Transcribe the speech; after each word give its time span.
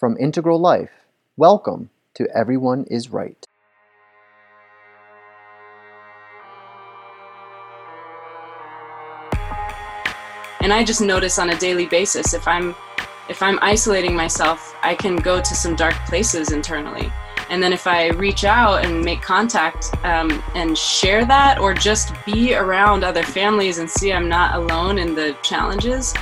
From 0.00 0.16
Integral 0.16 0.58
Life, 0.58 0.92
welcome 1.36 1.90
to 2.14 2.26
Everyone 2.34 2.84
is 2.84 3.10
Right. 3.10 3.44
And 10.62 10.72
I 10.72 10.84
just 10.84 11.02
notice 11.02 11.38
on 11.38 11.50
a 11.50 11.58
daily 11.58 11.84
basis 11.84 12.32
if 12.32 12.48
I'm 12.48 12.74
if 13.28 13.42
I'm 13.42 13.58
isolating 13.60 14.16
myself, 14.16 14.74
I 14.82 14.94
can 14.94 15.16
go 15.16 15.38
to 15.38 15.54
some 15.54 15.76
dark 15.76 15.96
places 16.06 16.50
internally. 16.50 17.12
And 17.50 17.62
then 17.62 17.74
if 17.74 17.86
I 17.86 18.08
reach 18.08 18.44
out 18.44 18.82
and 18.86 19.04
make 19.04 19.20
contact 19.20 19.94
um, 20.02 20.42
and 20.54 20.78
share 20.78 21.26
that, 21.26 21.58
or 21.58 21.74
just 21.74 22.14
be 22.24 22.54
around 22.54 23.04
other 23.04 23.22
families 23.22 23.76
and 23.76 23.90
see 23.90 24.14
I'm 24.14 24.30
not 24.30 24.54
alone 24.54 24.96
in 24.96 25.14
the 25.14 25.36
challenges, 25.42 26.14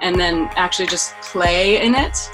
and 0.00 0.14
then 0.14 0.48
actually 0.54 0.86
just 0.86 1.12
play 1.22 1.82
in 1.82 1.96
it, 1.96 2.30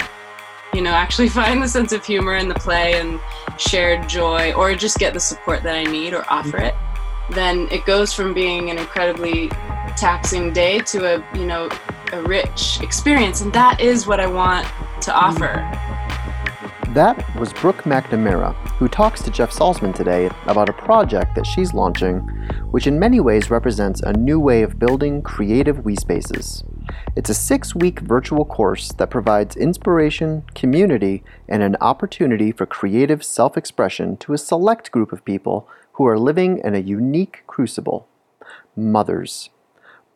you 0.75 0.83
know, 0.83 0.91
actually 0.91 1.29
find 1.41 1.63
the 1.63 1.69
sense 1.69 1.93
of 1.93 2.05
humor 2.05 2.35
in 2.35 2.49
the 2.49 2.55
play 2.55 3.01
and 3.01 3.21
shared 3.59 4.09
joy, 4.09 4.53
or 4.55 4.75
just 4.75 4.99
get 4.99 5.15
the 5.15 5.21
support 5.21 5.63
that 5.63 5.75
I 5.75 5.85
need 5.85 6.15
or 6.15 6.25
offer 6.31 6.59
mm-hmm. 6.59 6.67
it, 6.67 7.35
then 7.35 7.69
it 7.71 7.85
goes 7.87 8.13
from 8.13 8.35
being 8.35 8.71
an 8.71 8.79
incredibly 8.79 9.49
taxing 9.97 10.53
day 10.53 10.81
to 10.81 11.17
a, 11.17 11.39
you 11.39 11.47
know, 11.47 11.69
a 12.13 12.23
rich 12.23 12.81
experience. 12.81 13.41
And 13.41 13.53
that 13.53 13.81
is 13.81 14.07
what 14.07 14.21
I 14.21 14.27
want 14.27 14.67
to 14.67 15.11
mm-hmm. 15.11 15.43
offer. 15.43 15.93
That 16.93 17.25
was 17.37 17.55
Brooke 17.55 17.85
McNamara, 17.85 18.55
who 18.73 18.87
talks 18.87 19.23
to 19.23 19.31
Jeff 19.31 19.51
Salzman 19.51 19.95
today 19.95 20.29
about 20.45 20.69
a 20.69 20.75
project 20.75 21.35
that 21.37 21.47
she's 21.47 21.73
launching, 21.73 22.19
which 22.71 22.87
in 22.87 22.99
many 22.99 23.19
ways 23.19 23.51
represents 23.51 24.03
a 24.03 24.13
new 24.13 24.39
way 24.39 24.63
of 24.63 24.79
building 24.79 25.23
creative 25.23 25.87
we 25.87 25.97
spaces. 25.97 26.63
It's 27.15 27.31
a 27.31 27.35
six 27.35 27.75
week 27.75 28.01
virtual 28.01 28.45
course 28.45 28.93
that 28.93 29.11
provides 29.11 29.57
inspiration, 29.57 30.45
community, 30.55 31.23
and 31.49 31.63
an 31.63 31.77
opportunity 31.81 32.53
for 32.53 32.67
creative 32.67 33.23
self 33.23 33.57
expression 33.57 34.17
to 34.19 34.33
a 34.33 34.39
select 34.39 34.91
group 34.91 35.13
of 35.13 35.25
people 35.25 35.69
who 35.93 36.07
are 36.07 36.19
living 36.19 36.61
in 36.65 36.75
a 36.75 36.81
unique 36.81 37.43
crucible 37.47 38.09
mothers. 38.77 39.51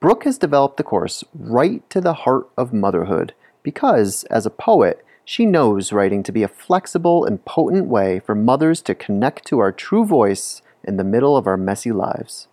Brooke 0.01 0.25
has 0.25 0.39
developed 0.39 0.77
the 0.77 0.83
course 0.83 1.25
right 1.35 1.89
to 1.91 2.01
the 2.01 2.15
heart 2.15 2.49
of 2.57 2.73
motherhood 2.73 3.35
because, 3.63 4.25
as 4.25 4.47
a 4.47 4.51
poet, 4.51 5.05
she 5.25 5.45
knows 5.45 5.93
writing 5.93 6.23
to 6.23 6.33
be 6.33 6.43
a 6.43 6.49
flexible 6.49 7.25
and 7.25 7.45
potent 7.45 7.87
way 7.87 8.21
for 8.21 8.35
mothers 8.35 8.81
to 8.83 8.95
connect 8.95 9.45
to 9.47 9.59
our 9.59 9.73
true 9.73 10.05
voice 10.05 10.63
in 10.85 10.97
the 10.97 11.05
middle 11.05 11.37
of 11.37 11.47
our 11.47 11.57
messy 11.57 11.91
lives. 11.91 12.47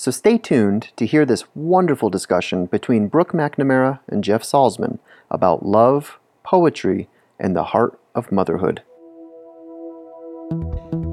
So 0.00 0.10
stay 0.10 0.38
tuned 0.38 0.92
to 0.96 1.04
hear 1.04 1.26
this 1.26 1.44
wonderful 1.54 2.08
discussion 2.08 2.64
between 2.64 3.08
Brooke 3.08 3.32
McNamara 3.32 4.00
and 4.08 4.24
Jeff 4.24 4.42
Salzman 4.42 4.98
about 5.30 5.66
love, 5.66 6.18
poetry, 6.42 7.10
and 7.38 7.54
the 7.54 7.64
heart 7.64 8.00
of 8.14 8.32
motherhood. 8.32 8.82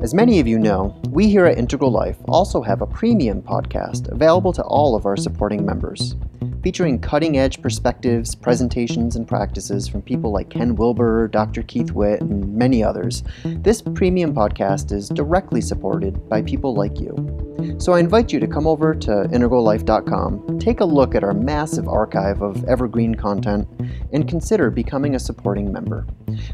As 0.02 0.14
many 0.14 0.40
of 0.40 0.48
you 0.48 0.58
know, 0.58 0.98
we 1.10 1.28
here 1.28 1.46
at 1.46 1.58
Integral 1.58 1.92
Life 1.92 2.16
also 2.30 2.62
have 2.62 2.82
a 2.82 2.88
premium 2.88 3.42
podcast 3.42 4.10
available 4.10 4.54
to 4.54 4.64
all 4.64 4.96
of 4.96 5.06
our 5.06 5.18
supporting 5.18 5.66
members, 5.66 6.16
featuring 6.64 6.98
cutting 6.98 7.38
edge 7.38 7.62
perspectives, 7.62 8.36
presentations, 8.36 9.18
and 9.18 9.28
practices 9.28 9.90
from 9.90 10.02
people 10.02 10.32
like 10.32 10.50
Ken 10.50 10.78
Wilber, 10.78 11.28
Dr. 11.28 11.62
Keith 11.64 11.92
Witt, 11.92 12.22
and 12.22 12.56
many 12.56 12.86
others. 12.86 13.26
This 13.44 13.82
premium 13.82 14.34
podcast 14.34 14.94
is 14.94 15.10
directly 15.10 15.60
supported 15.60 16.30
by 16.30 16.42
people 16.42 16.74
like 16.74 17.02
you. 17.02 17.47
So 17.80 17.94
I 17.94 18.00
invite 18.00 18.34
you 18.34 18.40
to 18.40 18.48
come 18.48 18.68
over 18.68 18.94
to 18.96 19.10
integrallife.com, 19.10 20.60
take 20.60 20.80
a 20.80 20.86
look 20.86 21.16
at 21.16 21.24
our 21.24 21.34
massive 21.34 21.88
archive 21.88 22.42
of 22.42 22.64
evergreen 22.66 23.16
content, 23.16 23.68
and 24.12 24.28
consider 24.28 24.70
becoming 24.70 25.16
a 25.16 25.20
supporting 25.20 25.72
member. 25.72 26.06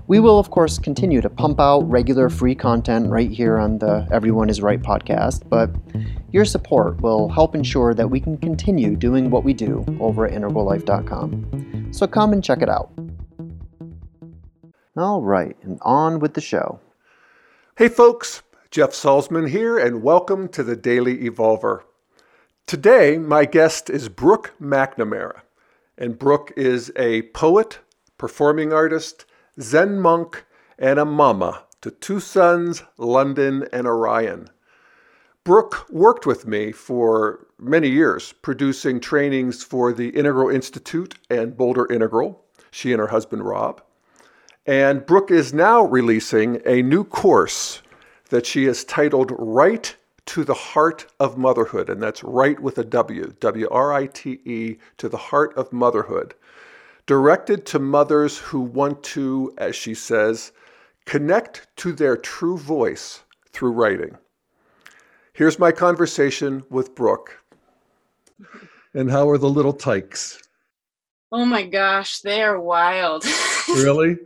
We 0.08 0.20
will, 0.20 0.40
of 0.40 0.52
course, 0.52 0.78
continue 0.78 1.22
to 1.22 1.30
pump 1.30 1.60
out 1.60 1.82
regular 1.90 2.30
free 2.30 2.56
content 2.56 3.10
right 3.10 3.30
here 3.30 3.58
on 3.58 3.80
the 3.80 4.08
Everyone 4.12 4.50
is 4.50 4.62
Right 4.62 4.82
podcast, 4.82 5.48
but 5.50 5.70
your 6.32 6.46
support 6.46 7.02
will 7.02 7.30
help 7.30 7.56
ensure 7.56 7.94
that 7.94 8.10
we 8.10 8.20
can 8.20 8.38
continue 8.38 8.96
doing 8.96 9.30
what 9.30 9.44
we 9.44 9.54
do 9.54 9.86
over 10.00 10.26
at 10.26 10.34
integrallife.com. 10.34 11.94
So 11.94 12.08
come 12.08 12.34
and 12.34 12.44
check 12.44 12.62
it 12.62 12.70
out. 12.70 12.92
All 14.96 15.22
right, 15.22 15.56
and 15.64 15.80
on 15.82 16.20
with 16.20 16.36
the 16.36 16.42
show. 16.42 16.80
Hey, 17.78 17.88
folks. 17.88 18.44
Jeff 18.74 18.90
Salzman 18.90 19.50
here, 19.50 19.78
and 19.78 20.02
welcome 20.02 20.48
to 20.48 20.64
the 20.64 20.76
Daily 20.76 21.30
Evolver. 21.30 21.84
Today, 22.66 23.20
my 23.20 23.46
guest 23.46 23.88
is 23.88 24.10
Brooke 24.10 24.56
McNamara, 24.60 25.42
and 25.96 26.18
Brooke 26.18 26.52
is 26.58 26.92
a 26.96 27.22
poet, 27.34 27.78
performing 28.18 28.74
artist, 28.74 29.26
Zen 29.62 30.00
monk, 30.00 30.46
and 30.80 30.98
a 30.98 31.06
mama 31.06 31.66
to 31.82 31.92
two 31.92 32.20
sons, 32.20 32.82
London 32.98 33.68
and 33.72 33.86
Orion. 33.86 34.48
Brooke 35.44 35.86
worked 35.92 36.26
with 36.26 36.48
me 36.48 36.72
for 36.72 37.46
many 37.60 37.90
years, 37.90 38.34
producing 38.42 39.00
trainings 39.00 39.64
for 39.64 39.94
the 39.94 40.10
Integral 40.10 40.50
Institute 40.50 41.14
and 41.30 41.56
Boulder 41.56 41.86
Integral, 41.94 42.44
she 42.72 42.92
and 42.92 43.00
her 43.00 43.10
husband 43.10 43.46
Rob. 43.46 43.84
And 44.66 45.06
Brooke 45.06 45.30
is 45.30 45.54
now 45.54 45.84
releasing 45.84 46.60
a 46.66 46.82
new 46.82 47.04
course 47.04 47.83
that 48.34 48.48
she 48.48 48.64
has 48.64 48.84
titled 48.84 49.32
Right 49.38 49.96
to 50.26 50.44
the 50.44 50.56
Heart 50.56 51.06
of 51.20 51.38
Motherhood, 51.38 51.88
and 51.88 52.02
that's 52.02 52.24
right 52.24 52.60
with 52.60 52.80
a 52.80 52.84
W, 52.84 53.32
W 53.40 53.68
R 53.70 53.94
I 53.94 54.08
T 54.08 54.40
E, 54.44 54.78
to 54.98 55.08
the 55.08 55.18
heart 55.18 55.56
of 55.56 55.72
motherhood, 55.72 56.34
directed 57.06 57.64
to 57.68 57.78
mothers 57.78 58.40
who 58.40 58.62
want 58.62 59.04
to, 59.04 59.54
as 59.60 59.76
she 59.76 59.94
says, 59.94 60.52
connect 61.06 61.68
to 61.76 61.92
their 61.92 62.18
true 62.18 62.58
voice 62.58 63.22
through 63.52 63.74
writing. 63.74 64.18
Here's 65.34 65.60
my 65.60 65.72
conversation 65.72 66.64
with 66.72 66.96
Brooke. 66.96 67.38
And 68.96 69.12
how 69.12 69.30
are 69.30 69.38
the 69.38 69.48
little 69.48 69.74
tykes? 69.74 70.42
Oh 71.32 71.46
my 71.46 71.68
gosh, 71.68 72.22
they 72.22 72.42
are 72.42 72.60
wild. 72.60 73.26
really? 73.68 74.18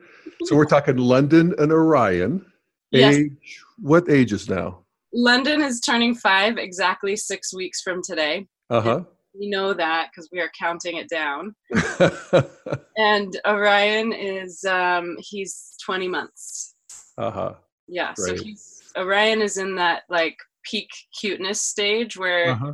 So 0.45 0.56
we're 0.56 0.63
talking 0.63 0.95
London 0.95 1.53
and 1.57 1.74
Orion. 1.74 2.45
Yes. 2.91 3.16
Age 3.16 3.63
what 3.77 4.09
ages 4.09 4.49
now? 4.49 4.83
London 5.13 5.61
is 5.61 5.79
turning 5.79 6.13
five 6.15 6.57
exactly 6.57 7.15
six 7.15 7.53
weeks 7.53 7.81
from 7.81 8.01
today. 8.03 8.47
Uh 8.69 8.81
huh. 8.81 9.03
We 9.39 9.49
know 9.49 9.73
that 9.73 10.09
because 10.11 10.29
we 10.31 10.39
are 10.39 10.49
counting 10.59 10.97
it 10.97 11.09
down. 11.09 11.55
and 12.97 13.39
Orion 13.45 14.11
is 14.13 14.63
um, 14.65 15.15
he's 15.19 15.75
20 15.85 16.07
months. 16.07 16.75
uh 17.17 17.31
huh. 17.31 17.53
Yeah, 17.88 18.13
so 18.15 18.35
he's 18.35 18.81
Orion 18.97 19.41
is 19.41 19.57
in 19.57 19.75
that 19.75 20.03
like 20.09 20.35
peak 20.69 20.89
cuteness 21.19 21.61
stage 21.61 22.17
where 22.17 22.51
Uh-huh. 22.51 22.73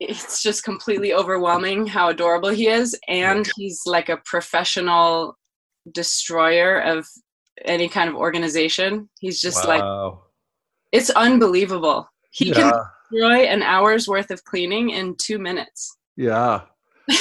it's 0.00 0.42
just 0.42 0.62
completely 0.64 1.12
overwhelming 1.12 1.86
how 1.86 2.08
adorable 2.10 2.50
he 2.50 2.68
is 2.68 2.96
and 3.08 3.48
he's 3.56 3.80
like 3.86 4.08
a 4.08 4.18
professional 4.24 5.36
destroyer 5.92 6.78
of 6.80 7.06
any 7.64 7.88
kind 7.88 8.08
of 8.08 8.16
organization. 8.16 9.08
He's 9.20 9.40
just 9.40 9.66
like, 9.66 9.82
it's 10.92 11.10
unbelievable. 11.10 12.08
He 12.30 12.48
yeah. 12.48 12.54
can 12.54 12.72
destroy 13.10 13.44
an 13.46 13.62
hour's 13.62 14.08
worth 14.08 14.30
of 14.30 14.44
cleaning 14.44 14.90
in 14.90 15.16
2 15.16 15.38
minutes. 15.38 15.96
Yeah. 16.16 16.62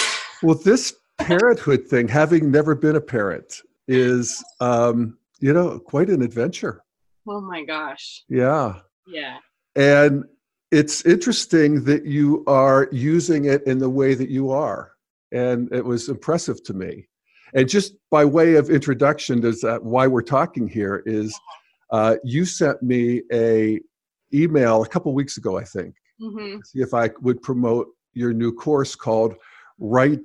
Well, 0.44 0.54
this 0.54 0.94
parenthood 1.18 1.88
thing, 1.88 2.08
having 2.08 2.52
never 2.52 2.76
been 2.76 2.96
a 2.96 3.02
parent, 3.02 3.62
is, 3.88 4.44
um, 4.60 5.18
you 5.40 5.52
know, 5.52 5.80
quite 5.80 6.10
an 6.10 6.22
adventure. 6.22 6.84
Oh 7.28 7.42
my 7.42 7.64
gosh. 7.64 8.24
Yeah. 8.30 8.76
Yeah. 9.08 9.38
And 9.76 10.26
it's 10.72 11.06
interesting 11.06 11.84
that 11.86 12.06
you 12.06 12.44
are 12.48 12.88
using 12.92 13.46
it 13.46 13.64
in 13.66 13.80
the 13.80 13.90
way 13.90 14.14
that 14.14 14.30
you 14.30 14.52
are. 14.52 14.92
And 15.32 15.72
it 15.74 15.84
was 15.84 16.10
impressive 16.10 16.64
to 16.66 16.74
me. 16.74 17.08
And 17.54 17.68
just 17.68 17.96
by 18.12 18.26
way 18.26 18.56
of 18.56 18.70
introduction, 18.70 19.46
is 19.46 19.62
that 19.62 19.84
why 19.84 20.08
we're 20.08 20.22
talking 20.22 20.68
here 20.68 21.04
is 21.06 21.38
uh, 21.92 22.16
you 22.24 22.46
sent 22.46 22.82
me 22.84 23.22
a 23.32 23.80
email 24.34 24.84
a 24.84 24.88
couple 24.88 25.14
weeks 25.14 25.38
ago, 25.38 25.58
I 25.58 25.64
think, 25.64 25.96
hmm 26.20 26.58
see 26.66 26.80
if 26.82 26.94
I 26.94 27.10
would 27.22 27.42
promote 27.42 27.88
your 28.14 28.34
new 28.34 28.52
course 28.52 28.96
called 28.96 29.36
Right 29.80 30.20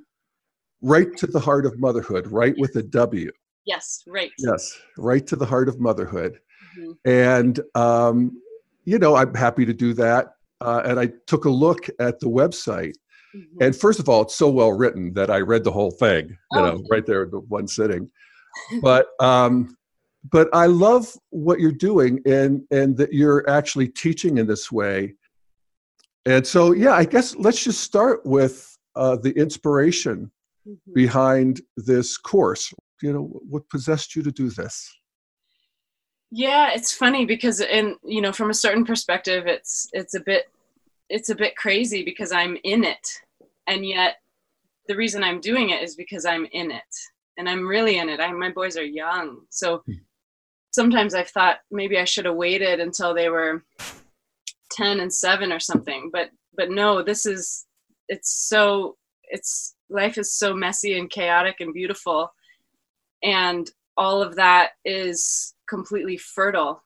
Right 0.81 1.17
to 1.19 1.27
the 1.27 1.39
Heart 1.39 1.67
of 1.67 1.79
Motherhood, 1.79 2.27
right 2.27 2.55
with 2.59 2.75
a 2.77 2.83
W. 2.83 3.31
Yes, 3.65 4.03
right. 4.09 4.33
Yes, 4.39 4.77
right 4.99 5.25
to 5.29 5.37
the 5.37 5.47
heart 5.47 5.69
of 5.69 5.79
motherhood. 5.79 6.41
Mhm. 6.77 6.97
And 7.05 7.61
um, 7.77 8.43
you 8.85 8.99
know, 8.99 9.15
I'm 9.15 9.35
happy 9.35 9.65
to 9.65 9.73
do 9.73 9.95
that. 9.95 10.35
Uh, 10.61 10.83
and 10.85 10.99
I 10.99 11.13
took 11.27 11.45
a 11.45 11.51
look 11.51 11.89
at 12.01 12.19
the 12.19 12.27
website. 12.27 12.95
Mhm. 13.35 13.45
And 13.61 13.75
first 13.77 13.99
of 14.01 14.09
all, 14.09 14.23
it's 14.23 14.35
so 14.35 14.51
well 14.51 14.73
written 14.73 15.13
that 15.15 15.31
I 15.31 15.39
read 15.41 15.65
the 15.65 15.73
whole 15.73 15.91
thing, 15.91 16.29
you 16.53 16.59
Oh. 16.61 16.63
know, 16.65 16.85
right 16.91 17.05
there 17.07 17.23
in 17.25 17.31
the 17.31 17.41
one 17.41 17.67
sitting. 17.67 18.11
But 18.83 19.09
um, 19.21 19.77
but 20.31 20.49
I 20.53 20.67
love 20.67 21.17
what 21.31 21.59
you're 21.61 21.73
doing 21.73 22.21
and 22.27 22.63
and 22.71 22.97
that 22.99 23.13
you're 23.13 23.49
actually 23.49 23.89
teaching 23.89 24.39
in 24.39 24.47
this 24.47 24.71
way. 24.71 25.15
And 26.27 26.47
so 26.47 26.73
yeah, 26.73 26.93
I 26.93 27.05
guess 27.05 27.35
let's 27.37 27.65
just 27.65 27.81
start 27.81 28.25
with 28.27 28.77
uh, 28.95 29.17
the 29.17 29.33
inspiration 29.33 30.31
Mhm. 30.69 30.95
behind 30.95 31.61
this 31.77 32.17
course. 32.19 32.73
you 33.03 33.13
know 33.13 33.25
what 33.51 33.69
possessed 33.69 34.15
you 34.15 34.23
to 34.23 34.31
do 34.31 34.49
this 34.49 34.75
yeah 36.31 36.71
it's 36.73 36.93
funny 36.93 37.27
because 37.27 37.61
in 37.61 37.97
you 38.05 38.21
know 38.21 38.33
from 38.33 38.49
a 38.49 38.55
certain 38.55 38.85
perspective 38.85 39.49
it's 39.49 39.89
it's 39.93 40.15
a 40.15 40.21
bit 40.21 40.45
it's 41.13 41.29
a 41.29 41.35
bit 41.35 41.55
crazy 41.57 42.03
because 42.03 42.33
i'm 42.33 42.57
in 42.65 42.83
it. 42.83 43.07
And 43.69 43.87
yet 43.87 44.17
the 44.89 44.97
reason 44.97 45.23
i'm 45.23 45.41
doing 45.41 45.71
it 45.71 45.83
is 45.83 45.95
because 45.95 46.25
i'm 46.25 46.47
in 46.53 46.71
it. 46.73 46.93
And 47.37 47.49
i'm 47.49 47.69
really 47.69 47.99
in 47.99 48.09
it. 48.09 48.19
I, 48.19 48.33
my 48.33 48.51
boys 48.51 48.77
are 48.77 48.85
young. 48.85 49.43
So 49.51 49.85
sometimes 50.73 51.15
i've 51.15 51.29
thought 51.29 51.59
maybe 51.71 51.99
i 51.99 52.05
should 52.05 52.25
have 52.25 52.35
waited 52.35 52.81
until 52.81 53.15
they 53.15 53.29
were 53.29 53.63
10 54.73 55.01
and 55.01 55.13
7 55.13 55.53
or 55.53 55.61
something. 55.61 56.11
But 56.13 56.31
but 56.57 56.71
no 56.71 57.03
this 57.03 57.27
is 57.27 57.67
it's 58.09 58.49
so 58.49 58.97
it's 59.25 59.77
life 59.91 60.17
is 60.17 60.33
so 60.33 60.55
messy 60.55 60.99
and 60.99 61.11
chaotic 61.11 61.57
and 61.61 61.75
beautiful. 61.75 62.33
And 63.23 63.71
all 63.99 64.23
of 64.23 64.37
that 64.37 64.71
is 64.87 65.55
completely 65.69 66.17
fertile 66.17 66.83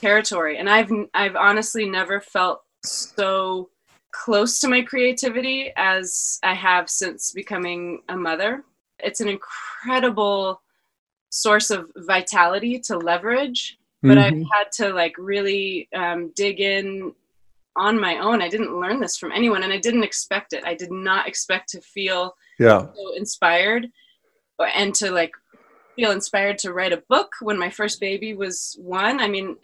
territory. 0.00 0.58
And 0.58 0.68
i've 0.68 0.90
i've 1.14 1.36
honestly 1.36 1.88
never 1.88 2.20
felt 2.20 2.65
so 2.86 3.68
close 4.12 4.60
to 4.60 4.68
my 4.68 4.82
creativity 4.82 5.72
as 5.76 6.38
i 6.42 6.54
have 6.54 6.88
since 6.88 7.32
becoming 7.32 8.02
a 8.08 8.16
mother 8.16 8.64
it's 8.98 9.20
an 9.20 9.28
incredible 9.28 10.60
source 11.30 11.70
of 11.70 11.90
vitality 11.96 12.78
to 12.78 12.96
leverage 12.96 13.78
but 14.02 14.16
mm-hmm. 14.16 14.20
i've 14.20 14.46
had 14.52 14.72
to 14.72 14.92
like 14.92 15.14
really 15.18 15.88
um, 15.94 16.32
dig 16.34 16.60
in 16.60 17.12
on 17.76 18.00
my 18.00 18.18
own 18.18 18.40
i 18.40 18.48
didn't 18.48 18.80
learn 18.80 19.00
this 19.00 19.18
from 19.18 19.32
anyone 19.32 19.62
and 19.62 19.72
i 19.72 19.78
didn't 19.78 20.04
expect 20.04 20.52
it 20.52 20.64
i 20.64 20.74
did 20.74 20.90
not 20.90 21.28
expect 21.28 21.68
to 21.68 21.80
feel 21.80 22.34
yeah 22.58 22.86
so 22.94 23.14
inspired 23.16 23.90
and 24.74 24.94
to 24.94 25.10
like 25.10 25.32
feel 25.96 26.10
inspired 26.10 26.58
to 26.58 26.72
write 26.72 26.92
a 26.92 27.02
book 27.08 27.32
when 27.40 27.58
my 27.58 27.70
first 27.70 28.00
baby 28.00 28.34
was 28.34 28.76
one. 28.80 29.18
I 29.18 29.28
mean, 29.28 29.56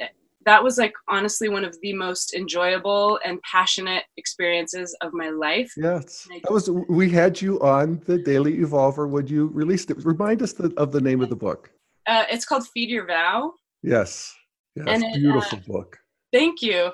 that 0.44 0.62
was 0.62 0.78
like 0.78 0.92
honestly 1.08 1.48
one 1.48 1.64
of 1.64 1.76
the 1.82 1.92
most 1.92 2.34
enjoyable 2.34 3.18
and 3.24 3.40
passionate 3.42 4.04
experiences 4.16 4.96
of 5.00 5.12
my 5.12 5.30
life. 5.30 5.72
Yes, 5.76 6.26
that 6.42 6.52
was. 6.52 6.70
We 6.70 7.10
had 7.10 7.40
you 7.40 7.60
on 7.60 8.02
the 8.06 8.18
Daily 8.18 8.58
Evolver 8.58 9.08
when 9.08 9.26
you 9.26 9.48
released 9.48 9.90
it. 9.90 10.04
Remind 10.04 10.42
us 10.42 10.52
the, 10.52 10.72
of 10.76 10.92
the 10.92 11.00
name 11.00 11.20
of 11.20 11.28
the 11.28 11.36
book. 11.36 11.70
Uh, 12.06 12.24
it's 12.30 12.44
called 12.44 12.66
Feed 12.68 12.88
Your 12.88 13.06
Vow. 13.06 13.52
Yes, 13.82 14.34
yes, 14.76 14.86
and 14.88 15.04
it, 15.04 15.14
beautiful 15.14 15.58
uh, 15.58 15.62
book. 15.66 15.98
Thank 16.32 16.62
you. 16.62 16.90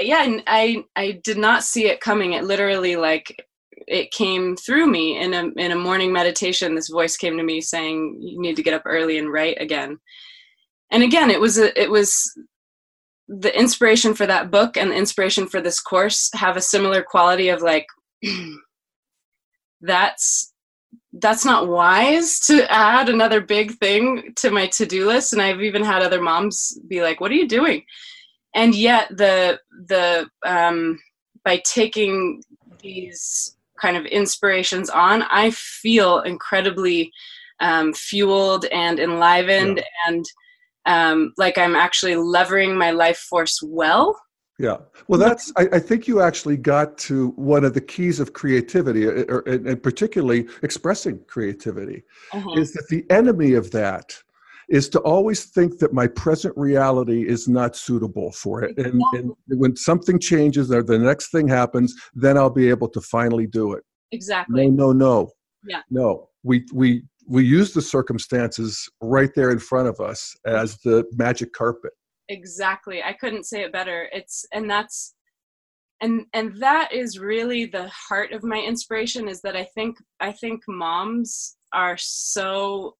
Yeah, 0.00 0.38
I 0.46 0.84
I 0.96 1.20
did 1.24 1.38
not 1.38 1.64
see 1.64 1.86
it 1.88 2.00
coming. 2.00 2.32
It 2.32 2.44
literally 2.44 2.96
like 2.96 3.44
it 3.86 4.10
came 4.10 4.56
through 4.56 4.86
me 4.86 5.18
in 5.18 5.34
a 5.34 5.48
in 5.56 5.72
a 5.72 5.76
morning 5.76 6.12
meditation 6.12 6.74
this 6.74 6.88
voice 6.88 7.16
came 7.16 7.36
to 7.36 7.42
me 7.42 7.60
saying 7.60 8.18
you 8.20 8.40
need 8.40 8.56
to 8.56 8.62
get 8.62 8.74
up 8.74 8.82
early 8.84 9.18
and 9.18 9.32
write 9.32 9.56
again 9.60 9.98
and 10.90 11.02
again 11.02 11.30
it 11.30 11.40
was 11.40 11.58
a, 11.58 11.80
it 11.80 11.90
was 11.90 12.30
the 13.28 13.56
inspiration 13.58 14.14
for 14.14 14.26
that 14.26 14.50
book 14.50 14.76
and 14.76 14.90
the 14.90 14.96
inspiration 14.96 15.46
for 15.46 15.60
this 15.60 15.80
course 15.80 16.30
have 16.34 16.56
a 16.56 16.60
similar 16.60 17.02
quality 17.02 17.48
of 17.48 17.62
like 17.62 17.86
that's 19.80 20.52
that's 21.14 21.44
not 21.44 21.68
wise 21.68 22.38
to 22.40 22.70
add 22.70 23.08
another 23.08 23.40
big 23.40 23.72
thing 23.78 24.32
to 24.36 24.50
my 24.50 24.66
to-do 24.66 25.06
list 25.06 25.32
and 25.32 25.40
i've 25.40 25.62
even 25.62 25.84
had 25.84 26.02
other 26.02 26.20
moms 26.20 26.78
be 26.88 27.02
like 27.02 27.20
what 27.20 27.30
are 27.30 27.36
you 27.36 27.48
doing 27.48 27.82
and 28.54 28.74
yet 28.74 29.08
the 29.16 29.58
the 29.86 30.28
um 30.44 30.98
by 31.44 31.62
taking 31.64 32.42
these 32.82 33.56
kind 33.80 33.96
of 33.96 34.06
inspirations 34.06 34.90
on, 34.90 35.22
I 35.30 35.50
feel 35.50 36.20
incredibly 36.20 37.12
um, 37.60 37.92
fueled 37.92 38.66
and 38.66 38.98
enlivened 38.98 39.78
yeah. 39.78 39.84
and 40.06 40.24
um, 40.86 41.32
like 41.36 41.58
I'm 41.58 41.76
actually 41.76 42.16
levering 42.16 42.76
my 42.76 42.90
life 42.90 43.18
force 43.18 43.60
well. 43.62 44.18
Yeah. 44.58 44.76
Well, 45.08 45.18
that's, 45.18 45.50
I, 45.56 45.68
I, 45.72 45.78
think 45.78 46.06
you 46.06 46.20
actually 46.20 46.58
got 46.58 46.98
to 46.98 47.28
one 47.36 47.64
of 47.64 47.72
the 47.72 47.80
keys 47.80 48.20
of 48.20 48.34
creativity, 48.34 49.06
or, 49.06 49.42
uh, 49.48 49.52
uh, 49.52 49.70
and 49.70 49.82
particularly 49.82 50.48
expressing 50.62 51.18
creativity, 51.26 52.02
uh-huh. 52.34 52.60
is 52.60 52.74
that 52.74 52.86
the 52.90 53.06
enemy 53.08 53.54
of 53.54 53.70
that 53.70 54.14
is 54.68 54.90
to 54.90 55.00
always 55.00 55.46
think 55.46 55.78
that 55.78 55.94
my 55.94 56.06
present 56.06 56.54
reality 56.58 57.26
is 57.26 57.48
not 57.48 57.74
suitable 57.74 58.32
for 58.32 58.62
it. 58.62 58.76
And, 58.78 59.02
and 59.14 59.32
when 59.48 59.76
something 59.76 60.18
changes 60.18 60.70
or 60.70 60.82
the 60.82 60.98
next 60.98 61.30
thing 61.32 61.48
happens, 61.48 61.94
then 62.14 62.36
I'll 62.36 62.50
be 62.50 62.68
able 62.68 62.88
to 62.90 63.00
finally 63.00 63.46
do 63.46 63.72
it. 63.72 63.82
Exactly. 64.12 64.68
No, 64.68 64.92
no, 64.92 64.92
no. 64.92 65.30
Yeah. 65.66 65.80
No. 65.90 66.28
We 66.42 66.64
we 66.72 67.02
we 67.26 67.44
use 67.44 67.72
the 67.72 67.82
circumstances 67.82 68.88
right 69.00 69.30
there 69.34 69.50
in 69.50 69.58
front 69.58 69.88
of 69.88 70.00
us 70.00 70.36
as 70.46 70.78
the 70.78 71.04
magic 71.12 71.52
carpet. 71.52 71.92
Exactly. 72.28 73.02
I 73.02 73.12
couldn't 73.12 73.44
say 73.44 73.62
it 73.62 73.72
better. 73.72 74.08
It's 74.12 74.44
and 74.52 74.70
that's 74.70 75.14
and 76.00 76.26
and 76.32 76.56
that 76.60 76.92
is 76.92 77.18
really 77.18 77.66
the 77.66 77.88
heart 77.88 78.32
of 78.32 78.44
my 78.44 78.58
inspiration 78.58 79.28
is 79.28 79.42
that 79.42 79.56
I 79.56 79.64
think 79.64 79.96
I 80.20 80.32
think 80.32 80.62
moms 80.68 81.56
are 81.72 81.96
so 81.98 82.96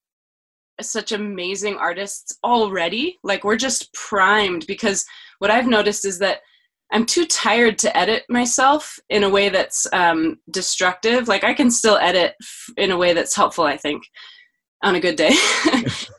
such 0.81 1.13
amazing 1.13 1.77
artists 1.77 2.39
already. 2.43 3.19
Like 3.23 3.45
we're 3.45 3.57
just 3.57 3.93
primed 3.93 4.67
because 4.67 5.05
what 5.39 5.51
I've 5.51 5.67
noticed 5.67 6.05
is 6.05 6.19
that 6.21 6.41
I'm 6.93 7.07
too 7.07 7.25
tired 7.25 7.79
to 7.79 7.97
edit 7.97 8.25
myself 8.29 8.99
in 9.09 9.23
a 9.23 9.31
way 9.31 9.49
that's 9.49 9.87
um, 9.93 10.39
destructive. 10.51 11.29
Like 11.29 11.45
I 11.45 11.55
can 11.55 11.71
still 11.71 11.97
edit 11.99 12.35
in 12.77 12.91
a 12.91 12.97
way 12.97 13.13
that's 13.13 13.37
helpful, 13.37 13.65
I 13.65 13.77
think, 13.77 14.03
on 14.83 14.97
a 14.97 15.01
good 15.01 15.17
day. 15.17 15.35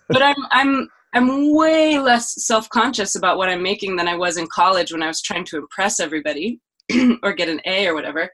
but 0.09 0.21
I'm 0.21 0.35
I'm 0.51 0.89
I'm 1.13 1.53
way 1.53 2.00
less 2.00 2.45
self-conscious 2.45 3.15
about 3.15 3.38
what 3.38 3.50
I'm 3.50 3.62
making 3.62 3.97
than 3.97 4.07
I 4.07 4.15
was 4.15 4.38
in 4.38 4.47
college 4.47 4.94
when 4.94 5.03
I 5.03 5.07
was 5.07 5.21
trying 5.21 5.44
to 5.45 5.57
impress 5.57 6.00
everybody 6.00 6.62
or 7.24 7.33
get 7.33 7.50
an 7.50 7.59
A 7.65 7.88
or 7.88 7.94
whatever. 7.94 8.29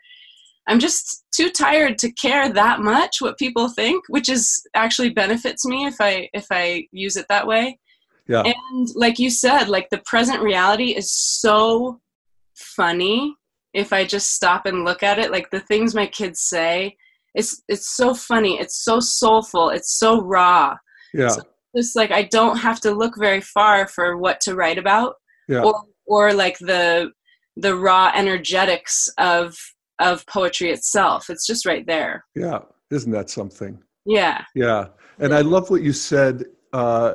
I'm 0.68 0.80
just 0.80 1.24
too 1.34 1.50
tired 1.50 1.98
to 2.00 2.12
care 2.12 2.52
that 2.52 2.82
much 2.82 3.22
what 3.22 3.40
people 3.40 3.70
think, 3.70 4.04
which 4.10 4.30
is 4.30 4.62
actually 4.76 5.10
benefits 5.10 5.66
me 5.66 5.86
if 5.86 5.96
I 6.00 6.30
if 6.34 6.46
I 6.52 6.88
use 6.92 7.16
it 7.16 7.26
that 7.30 7.48
way. 7.48 7.80
Yeah. 8.28 8.44
And 8.44 8.90
like 8.94 9.18
you 9.18 9.30
said, 9.30 9.70
like 9.70 9.90
the 9.90 10.00
present 10.00 10.42
reality 10.42 10.96
is 10.96 11.12
so 11.12 12.00
funny 12.58 13.36
if 13.74 13.94
I 13.94 14.06
just 14.06 14.34
stop 14.34 14.66
and 14.66 14.86
look 14.86 15.04
at 15.04 15.20
it. 15.20 15.32
Like 15.32 15.50
the 15.52 15.60
things 15.60 15.96
my 15.96 16.08
kids 16.08 16.42
say, 16.42 16.98
it's 17.36 17.62
it's 17.68 17.96
so 17.96 18.14
funny. 18.14 18.60
It's 18.60 18.84
so 18.84 19.00
soulful. 19.00 19.70
It's 19.70 19.98
so 19.98 20.22
raw. 20.22 20.76
Yeah. 21.14 21.30
So 21.30 21.42
just 21.76 21.96
like 21.96 22.12
I 22.12 22.24
don't 22.24 22.58
have 22.58 22.80
to 22.82 22.92
look 22.92 23.18
very 23.18 23.42
far 23.42 23.88
for 23.88 24.18
what 24.18 24.42
to 24.42 24.56
write 24.56 24.78
about. 24.78 25.16
Yeah. 25.48 25.64
Or 25.64 25.84
or 26.06 26.34
like 26.34 26.58
the 26.60 27.12
the 27.56 27.76
raw 27.76 28.12
energetics 28.16 29.10
of 29.18 29.56
of 30.00 30.26
poetry 30.28 30.72
itself. 30.72 31.30
It's 31.30 31.46
just 31.46 31.66
right 31.66 31.86
there. 31.86 32.26
Yeah. 32.36 32.60
Isn't 32.92 33.12
that 33.12 33.30
something? 33.30 33.80
Yeah. 34.06 34.44
Yeah. 34.56 34.88
And 35.20 35.34
I 35.34 35.42
love 35.42 35.70
what 35.70 35.82
you 35.82 35.94
said 35.94 36.46
uh, 36.74 37.14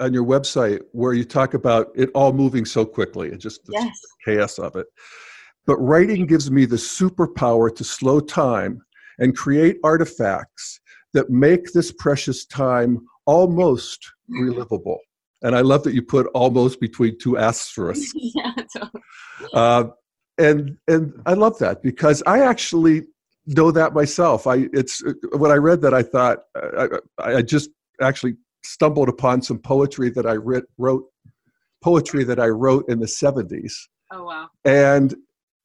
on 0.00 0.12
your 0.12 0.24
website 0.24 0.80
where 0.92 1.12
you 1.12 1.24
talk 1.24 1.54
about 1.54 1.90
it 1.94 2.10
all 2.14 2.32
moving 2.32 2.64
so 2.64 2.84
quickly 2.84 3.30
and 3.30 3.40
just 3.40 3.64
the 3.66 3.72
yes. 3.72 3.98
chaos 4.24 4.58
of 4.58 4.76
it. 4.76 4.86
But 5.66 5.78
writing 5.78 6.26
gives 6.26 6.50
me 6.50 6.66
the 6.66 6.76
superpower 6.76 7.74
to 7.74 7.84
slow 7.84 8.20
time 8.20 8.82
and 9.18 9.36
create 9.36 9.78
artifacts 9.82 10.80
that 11.12 11.30
make 11.30 11.72
this 11.72 11.92
precious 11.92 12.44
time 12.44 13.06
almost 13.26 14.12
relivable. 14.30 14.98
And 15.42 15.54
I 15.54 15.60
love 15.60 15.82
that 15.84 15.94
you 15.94 16.02
put 16.02 16.26
almost 16.34 16.80
between 16.80 17.18
two 17.18 17.38
asterisks. 17.38 18.12
yeah, 18.14 18.52
totally. 18.74 19.02
uh, 19.52 19.84
and 20.38 20.76
and 20.88 21.12
I 21.26 21.34
love 21.34 21.58
that 21.60 21.82
because 21.82 22.22
I 22.26 22.40
actually 22.40 23.02
know 23.46 23.70
that 23.70 23.94
myself. 23.94 24.46
I 24.46 24.68
it's 24.72 25.02
when 25.36 25.50
I 25.50 25.56
read 25.56 25.80
that 25.82 25.94
I 25.94 26.02
thought 26.02 26.38
I, 26.56 26.88
I 27.18 27.42
just 27.42 27.70
actually 28.00 28.36
stumbled 28.64 29.08
upon 29.08 29.42
some 29.42 29.58
poetry 29.58 30.10
that 30.10 30.26
I 30.26 30.32
writ, 30.32 30.64
wrote, 30.78 31.04
poetry 31.82 32.24
that 32.24 32.40
I 32.40 32.48
wrote 32.48 32.88
in 32.88 32.98
the 32.98 33.06
70s. 33.06 33.72
Oh, 34.12 34.24
wow. 34.24 34.48
And 34.64 35.14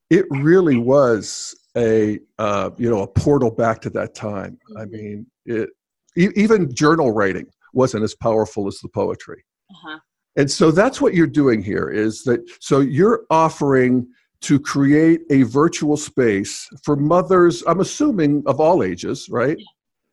it 0.09 0.25
really 0.29 0.77
was 0.77 1.55
a, 1.77 2.19
uh, 2.37 2.71
you 2.77 2.89
know, 2.89 3.03
a 3.03 3.07
portal 3.07 3.51
back 3.51 3.81
to 3.81 3.89
that 3.91 4.15
time. 4.15 4.57
Mm-hmm. 4.71 4.77
I 4.77 4.85
mean, 4.85 5.25
it, 5.45 5.69
e- 6.17 6.29
even 6.35 6.73
journal 6.73 7.11
writing 7.11 7.47
wasn't 7.73 8.03
as 8.03 8.15
powerful 8.15 8.67
as 8.67 8.79
the 8.79 8.89
poetry. 8.89 9.43
Uh-huh. 9.71 9.99
And 10.35 10.49
so 10.49 10.71
that's 10.71 10.99
what 10.99 11.13
you're 11.13 11.27
doing 11.27 11.61
here 11.61 11.89
is 11.89 12.23
that, 12.23 12.41
so 12.59 12.79
you're 12.79 13.25
offering 13.29 14.07
to 14.41 14.59
create 14.59 15.21
a 15.31 15.43
virtual 15.43 15.97
space 15.97 16.67
for 16.83 16.95
mothers, 16.95 17.61
I'm 17.67 17.81
assuming 17.81 18.43
of 18.45 18.59
all 18.59 18.83
ages, 18.83 19.27
right? 19.29 19.57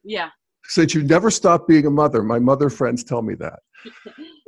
Yeah 0.03 0.31
since 0.69 0.95
you 0.95 1.03
never 1.03 1.31
stop 1.31 1.67
being 1.69 1.87
a 1.87 1.91
mother. 1.91 2.23
My 2.23 2.39
mother 2.39 2.71
friends 2.71 3.05
tell 3.05 3.23
me 3.23 3.35
that. 3.35 3.61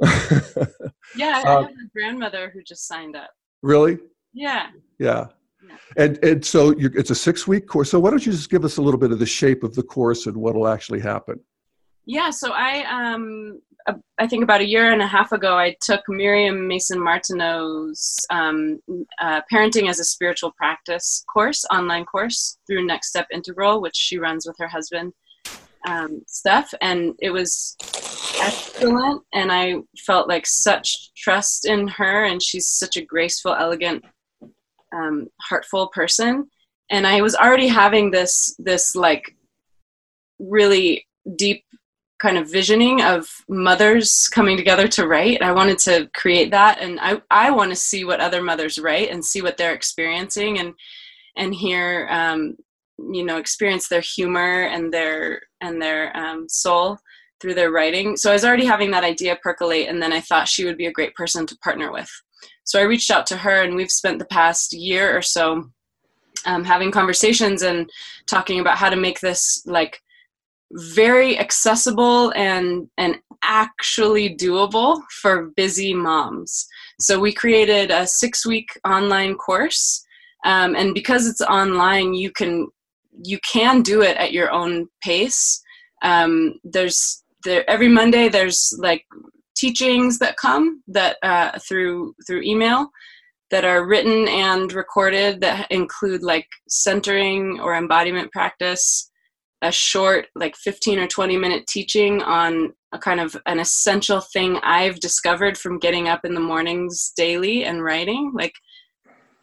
yeah, 1.17 1.43
I, 1.45 1.49
uh, 1.49 1.63
have 1.63 1.71
a 1.71 1.89
grandmother 1.93 2.51
who 2.53 2.63
just 2.63 2.87
signed 2.87 3.17
up. 3.17 3.31
Really? 3.63 3.99
Yeah. 4.33 4.69
Yeah. 4.99 5.27
And 5.97 6.23
and 6.25 6.45
so 6.45 6.75
it's 6.79 7.11
a 7.11 7.15
six 7.15 7.47
week 7.47 7.67
course. 7.67 7.91
So 7.91 7.99
why 7.99 8.11
don't 8.11 8.25
you 8.25 8.33
just 8.33 8.51
give 8.51 8.65
us 8.65 8.77
a 8.77 8.83
little 8.83 9.01
bit 9.01 9.13
of 9.13 9.19
the 9.19 9.27
shape 9.27 9.63
of 9.63 9.75
the 9.75 9.83
course 9.83 10.27
and 10.27 10.37
what 10.37 10.55
will 10.55 10.69
actually 10.69 11.01
happen? 11.01 11.41
Yeah, 12.07 12.31
so 12.31 12.53
I 12.53 12.85
um 12.85 13.61
I 14.19 14.27
think 14.27 14.43
about 14.43 14.61
a 14.61 14.67
year 14.67 14.93
and 14.93 15.01
a 15.01 15.07
half 15.07 15.33
ago, 15.33 15.57
I 15.57 15.77
took 15.81 16.03
Miriam 16.09 16.67
Mason 16.67 17.03
Martineau's 17.03 18.19
um, 18.31 18.81
uh, 19.21 19.41
Parenting 19.53 19.89
as 19.89 20.01
a 20.01 20.05
Spiritual 20.05 20.53
Practice 20.57 21.25
course, 21.33 21.65
online 21.73 22.05
course 22.05 22.59
through 22.67 22.87
Next 22.87 23.09
Step 23.09 23.27
Integral, 23.33 23.81
which 23.81 23.97
she 23.97 24.19
runs 24.19 24.47
with 24.47 24.57
her 24.59 24.69
husband, 24.69 25.13
um, 25.87 26.23
stuff. 26.27 26.73
And 26.81 27.15
it 27.21 27.31
was 27.31 27.77
excellent. 28.41 29.23
And 29.33 29.53
I 29.53 29.77
felt 30.07 30.29
like 30.29 30.47
such 30.47 31.13
trust 31.15 31.67
in 31.67 31.89
her. 31.89 32.25
And 32.25 32.43
she's 32.43 32.69
such 32.69 32.97
a 32.97 33.05
graceful, 33.05 33.55
elegant, 33.55 34.05
um, 34.95 35.29
heartful 35.43 35.89
person. 35.89 36.49
And 36.91 37.07
I 37.07 37.21
was 37.21 37.35
already 37.35 37.69
having 37.69 38.11
this, 38.11 38.55
this 38.59 38.97
like 38.97 39.37
really 40.39 41.07
deep 41.37 41.65
kind 42.19 42.37
of 42.37 42.51
visioning 42.51 43.03
of 43.03 43.29
mothers 43.49 44.29
coming 44.29 44.57
together 44.57 44.89
to 44.89 45.07
write. 45.07 45.43
I 45.43 45.53
wanted 45.53 45.79
to 45.81 46.11
create 46.15 46.51
that, 46.51 46.81
and 46.81 46.99
I 47.01 47.21
I 47.31 47.51
want 47.51 47.71
to 47.71 47.77
see 47.77 48.05
what 48.05 48.21
other 48.21 48.43
mothers 48.43 48.79
write 48.79 49.11
and 49.11 49.25
see 49.25 49.43
what 49.43 49.57
they're 49.57 49.75
experiencing 49.75 50.59
and 50.59 50.75
and 51.37 51.55
hear 51.55 52.09
um, 52.11 52.57
you 52.99 53.25
know 53.25 53.38
experience 53.38 53.88
their 53.88 54.00
humor 54.00 54.64
and 54.64 54.93
their 54.93 55.40
and 55.61 55.81
their 55.81 56.17
um, 56.17 56.49
soul 56.49 56.99
through 57.40 57.55
their 57.55 57.71
writing. 57.71 58.17
So 58.17 58.31
I 58.31 58.33
was 58.33 58.45
already 58.45 58.67
having 58.67 58.90
that 58.90 59.05
idea 59.05 59.38
percolate, 59.43 59.88
and 59.88 60.02
then 60.02 60.12
I 60.12 60.21
thought 60.21 60.49
she 60.49 60.64
would 60.64 60.76
be 60.76 60.87
a 60.87 60.93
great 60.93 61.14
person 61.14 61.47
to 61.47 61.59
partner 61.59 61.93
with. 61.93 62.11
So 62.64 62.78
I 62.78 62.83
reached 62.83 63.11
out 63.11 63.26
to 63.26 63.37
her, 63.37 63.62
and 63.62 63.75
we've 63.75 63.90
spent 63.90 64.19
the 64.19 64.26
past 64.26 64.73
year 64.73 65.17
or 65.17 65.23
so 65.23 65.71
um, 66.47 66.64
having 66.64 66.90
conversations 66.90 67.62
and 67.62 67.88
talking 68.26 68.61
about 68.61 68.78
how 68.78 68.90
to 68.90 68.97
make 68.97 69.21
this 69.21 69.62
like 69.67 70.00
very 70.73 71.38
accessible 71.38 72.31
and 72.37 72.88
and 72.99 73.19
actually 73.43 74.37
doable 74.37 75.00
for 75.23 75.50
busy 75.57 75.95
moms. 75.95 76.67
So 77.00 77.19
we 77.19 77.33
created 77.33 77.90
a 77.90 78.07
six 78.07 78.45
week 78.45 78.69
online 78.87 79.35
course, 79.37 80.05
um, 80.45 80.75
and 80.75 80.95
because 80.95 81.26
it's 81.26 81.40
online, 81.40 82.14
you 82.14 82.31
can 82.31 82.69
you 83.23 83.39
can 83.51 83.83
do 83.83 84.03
it 84.03 84.17
at 84.17 84.33
your 84.33 84.51
own 84.51 84.87
pace. 85.03 85.63
Um, 86.03 86.55
there's 86.65 87.23
there 87.45 87.69
every 87.69 87.89
Monday 87.89 88.29
there's 88.29 88.75
like 88.79 89.05
teachings 89.57 90.19
that 90.19 90.37
come 90.37 90.83
that 90.89 91.17
uh, 91.23 91.59
through 91.67 92.15
through 92.27 92.43
email 92.43 92.91
that 93.51 93.65
are 93.65 93.87
written 93.87 94.29
and 94.29 94.73
recorded 94.73 95.41
that 95.41 95.71
include 95.71 96.23
like 96.23 96.47
centering 96.69 97.59
or 97.61 97.75
embodiment 97.75 98.31
practice 98.33 99.11
a 99.63 99.73
short 99.73 100.27
like 100.37 100.57
15 100.57 101.01
or 101.01 101.07
20 101.07 101.37
minute 101.37 101.67
teaching 101.67 102.23
on 102.23 102.73
a 102.93 102.99
kind 102.99 103.21
of 103.21 103.37
an 103.47 103.59
essential 103.59 104.21
thing 104.21 104.59
i've 104.63 105.01
discovered 105.01 105.59
from 105.59 105.79
getting 105.79 106.09
up 106.09 106.25
in 106.25 106.35
the 106.35 106.41
mornings 106.41 107.13
daily 107.17 107.65
and 107.65 107.83
writing 107.83 108.33
like 108.35 108.53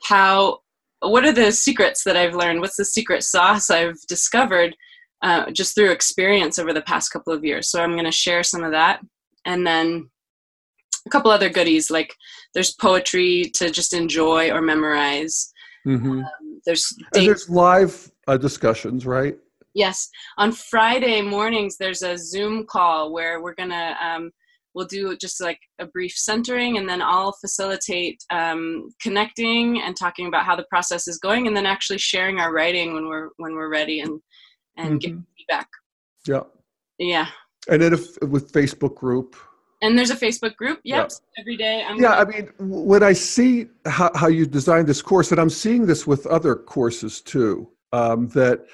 how 0.03 0.59
what 1.09 1.25
are 1.25 1.31
the 1.31 1.51
secrets 1.51 2.03
that 2.03 2.17
i've 2.17 2.35
learned? 2.35 2.61
What's 2.61 2.77
the 2.77 2.85
secret 2.85 3.23
sauce 3.23 3.69
i've 3.69 3.99
discovered 4.07 4.75
uh, 5.21 5.49
just 5.51 5.75
through 5.75 5.91
experience 5.91 6.59
over 6.59 6.73
the 6.73 6.81
past 6.81 7.09
couple 7.09 7.33
of 7.33 7.43
years? 7.43 7.69
So 7.69 7.81
i'm 7.81 7.93
going 7.93 8.05
to 8.05 8.11
share 8.11 8.43
some 8.43 8.63
of 8.63 8.71
that. 8.71 9.01
And 9.45 9.65
then 9.65 10.09
a 11.05 11.09
couple 11.09 11.31
other 11.31 11.49
goodies 11.49 11.91
like 11.91 12.13
there's 12.53 12.73
poetry 12.73 13.51
to 13.55 13.69
just 13.69 13.93
enjoy 13.93 14.51
or 14.51 14.61
memorize. 14.61 15.51
Mm-hmm. 15.85 16.19
um, 16.19 16.61
there's 16.65 16.95
there's 17.13 17.47
live 17.47 18.11
uh, 18.27 18.37
discussions 18.37 19.05
right? 19.05 19.37
Yes, 19.75 20.09
on 20.37 20.51
Friday 20.51 21.21
mornings 21.21 21.77
there's 21.77 22.01
a 22.01 22.17
Zoom 22.17 22.65
call 22.65 23.11
where 23.13 23.41
we're 23.41 23.53
gonna 23.53 23.95
um, 24.01 24.31
we'll 24.75 24.85
do 24.85 25.17
just 25.17 25.41
like 25.41 25.59
a 25.79 25.85
brief 25.85 26.11
centering, 26.11 26.77
and 26.77 26.87
then 26.87 27.01
I'll 27.01 27.31
facilitate 27.31 28.23
um, 28.29 28.89
connecting 29.01 29.81
and 29.81 29.95
talking 29.97 30.27
about 30.27 30.45
how 30.45 30.55
the 30.55 30.65
process 30.69 31.07
is 31.07 31.17
going, 31.17 31.47
and 31.47 31.55
then 31.55 31.65
actually 31.65 31.97
sharing 31.97 32.39
our 32.39 32.53
writing 32.53 32.93
when 32.93 33.07
we're 33.07 33.29
when 33.37 33.53
we're 33.53 33.69
ready 33.69 34.01
and 34.01 34.19
and 34.77 34.89
mm-hmm. 34.89 34.97
giving 34.97 35.25
feedback. 35.37 35.67
Yeah. 36.27 36.43
Yeah. 36.99 37.27
And 37.69 37.81
then 37.81 37.93
if 37.93 38.21
with 38.21 38.51
Facebook 38.51 38.95
group. 38.95 39.35
And 39.81 39.97
there's 39.97 40.09
a 40.09 40.15
Facebook 40.15 40.55
group. 40.55 40.79
Yep. 40.83 41.09
Yeah. 41.09 41.41
Every 41.41 41.57
day. 41.57 41.83
I'm 41.87 41.97
yeah. 41.97 42.23
Gonna- 42.23 42.37
I 42.37 42.41
mean, 42.41 42.51
when 42.59 43.03
I 43.03 43.13
see 43.13 43.67
how, 43.85 44.11
how 44.15 44.27
you 44.27 44.45
designed 44.45 44.87
this 44.87 45.01
course, 45.01 45.31
and 45.31 45.39
I'm 45.39 45.49
seeing 45.49 45.85
this 45.85 46.05
with 46.07 46.25
other 46.27 46.55
courses 46.55 47.21
too, 47.21 47.69
um, 47.91 48.27
that 48.29 48.65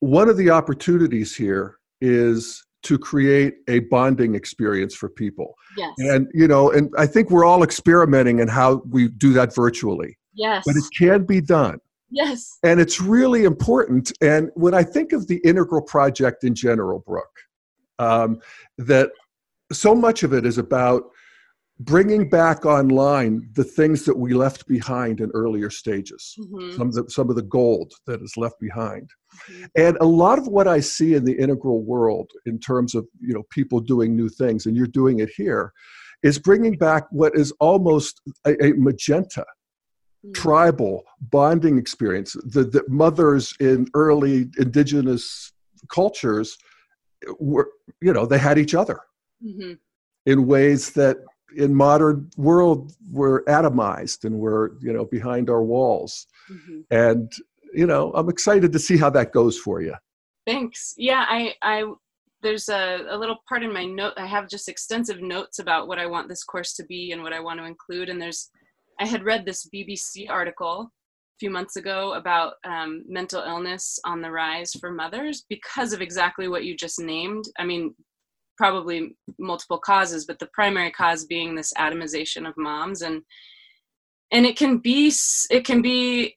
one 0.00 0.28
of 0.28 0.36
the 0.36 0.50
opportunities 0.50 1.34
here 1.34 1.78
is 2.00 2.64
to 2.84 2.98
create 2.98 3.56
a 3.68 3.80
bonding 3.80 4.34
experience 4.34 4.94
for 4.94 5.08
people. 5.08 5.54
Yes. 5.76 5.92
And 5.98 6.28
you 6.32 6.48
know, 6.48 6.70
and 6.70 6.92
I 6.96 7.06
think 7.06 7.30
we're 7.30 7.44
all 7.44 7.62
experimenting 7.62 8.38
in 8.38 8.48
how 8.48 8.82
we 8.88 9.08
do 9.08 9.32
that 9.34 9.54
virtually. 9.54 10.16
Yes. 10.34 10.64
But 10.66 10.76
it 10.76 10.84
can 10.96 11.24
be 11.24 11.40
done. 11.40 11.78
Yes. 12.10 12.58
And 12.62 12.80
it's 12.80 13.00
really 13.00 13.44
important. 13.44 14.12
And 14.20 14.50
when 14.54 14.74
I 14.74 14.82
think 14.82 15.12
of 15.12 15.26
the 15.26 15.38
integral 15.44 15.82
project 15.82 16.44
in 16.44 16.54
general, 16.54 17.00
Brooke, 17.00 17.26
um, 17.98 18.40
that 18.78 19.10
so 19.72 19.94
much 19.94 20.22
of 20.22 20.32
it 20.32 20.46
is 20.46 20.58
about 20.58 21.10
bringing 21.80 22.28
back 22.28 22.66
online 22.66 23.48
the 23.54 23.64
things 23.64 24.04
that 24.04 24.16
we 24.16 24.34
left 24.34 24.66
behind 24.66 25.20
in 25.20 25.30
earlier 25.32 25.70
stages 25.70 26.34
mm-hmm. 26.38 26.76
some, 26.76 26.88
of 26.88 26.94
the, 26.94 27.04
some 27.08 27.30
of 27.30 27.36
the 27.36 27.42
gold 27.42 27.92
that 28.06 28.20
is 28.20 28.36
left 28.36 28.58
behind 28.60 29.08
mm-hmm. 29.50 29.64
and 29.76 29.96
a 30.00 30.04
lot 30.04 30.38
of 30.38 30.48
what 30.48 30.66
i 30.66 30.80
see 30.80 31.14
in 31.14 31.24
the 31.24 31.38
integral 31.38 31.82
world 31.82 32.30
in 32.46 32.58
terms 32.58 32.94
of 32.94 33.06
you 33.20 33.32
know 33.32 33.44
people 33.50 33.80
doing 33.80 34.16
new 34.16 34.28
things 34.28 34.66
and 34.66 34.76
you're 34.76 34.86
doing 34.86 35.20
it 35.20 35.30
here 35.36 35.72
is 36.24 36.38
bringing 36.38 36.76
back 36.76 37.04
what 37.10 37.36
is 37.36 37.52
almost 37.60 38.20
a, 38.44 38.52
a 38.64 38.72
magenta 38.72 39.42
mm-hmm. 39.42 40.32
tribal 40.32 41.04
bonding 41.20 41.78
experience 41.78 42.32
the, 42.44 42.64
the 42.64 42.82
mothers 42.88 43.54
in 43.60 43.86
early 43.94 44.48
indigenous 44.58 45.52
cultures 45.88 46.56
were 47.38 47.70
you 48.02 48.12
know 48.12 48.26
they 48.26 48.38
had 48.38 48.58
each 48.58 48.74
other 48.74 48.98
mm-hmm. 49.44 49.74
in 50.26 50.46
ways 50.46 50.90
that 50.90 51.18
in 51.56 51.74
modern 51.74 52.28
world 52.36 52.92
we're 53.10 53.42
atomized 53.44 54.24
and 54.24 54.38
we're 54.38 54.70
you 54.80 54.92
know 54.92 55.04
behind 55.04 55.48
our 55.50 55.62
walls. 55.62 56.26
Mm-hmm. 56.50 56.80
and 56.90 57.30
you 57.74 57.86
know 57.86 58.10
i'm 58.14 58.30
excited 58.30 58.72
to 58.72 58.78
see 58.78 58.96
how 58.96 59.10
that 59.10 59.32
goes 59.32 59.58
for 59.58 59.80
you. 59.80 59.94
Thanks. 60.46 60.94
Yeah 60.96 61.24
i 61.28 61.54
i 61.62 61.84
there's 62.42 62.68
a, 62.68 63.04
a 63.10 63.18
little 63.18 63.38
part 63.48 63.62
in 63.62 63.72
my 63.72 63.84
note 63.84 64.14
i 64.16 64.26
have 64.26 64.48
just 64.48 64.68
extensive 64.68 65.20
notes 65.20 65.58
about 65.58 65.88
what 65.88 65.98
i 65.98 66.06
want 66.06 66.28
this 66.28 66.44
course 66.44 66.72
to 66.74 66.84
be 66.84 67.12
and 67.12 67.22
what 67.22 67.32
i 67.32 67.40
want 67.40 67.58
to 67.58 67.66
include. 67.66 68.08
And 68.08 68.20
there's 68.20 68.50
i 69.00 69.06
had 69.06 69.24
read 69.24 69.44
this 69.44 69.68
bbc 69.74 70.28
article 70.30 70.90
a 70.90 71.38
few 71.38 71.50
months 71.50 71.76
ago 71.76 72.14
about 72.14 72.54
um, 72.64 73.04
mental 73.06 73.42
illness 73.42 73.98
on 74.04 74.20
the 74.20 74.30
rise 74.30 74.72
for 74.80 74.90
mothers 74.90 75.44
because 75.48 75.92
of 75.92 76.00
exactly 76.00 76.48
what 76.48 76.64
you 76.64 76.76
just 76.76 76.98
named. 76.98 77.44
I 77.58 77.64
mean 77.64 77.94
probably 78.58 79.16
multiple 79.38 79.78
causes, 79.78 80.26
but 80.26 80.38
the 80.38 80.50
primary 80.52 80.90
cause 80.90 81.24
being 81.24 81.54
this 81.54 81.72
atomization 81.78 82.46
of 82.46 82.54
moms. 82.58 83.00
And 83.00 83.22
and 84.30 84.44
it 84.44 84.58
can 84.58 84.78
be 84.78 85.10
it 85.50 85.64
can 85.64 85.80
be 85.80 86.36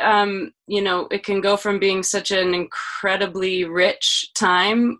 um, 0.00 0.52
you 0.68 0.82
know 0.82 1.08
it 1.10 1.24
can 1.24 1.40
go 1.40 1.56
from 1.56 1.80
being 1.80 2.02
such 2.02 2.30
an 2.30 2.54
incredibly 2.54 3.64
rich 3.64 4.30
time 4.36 4.98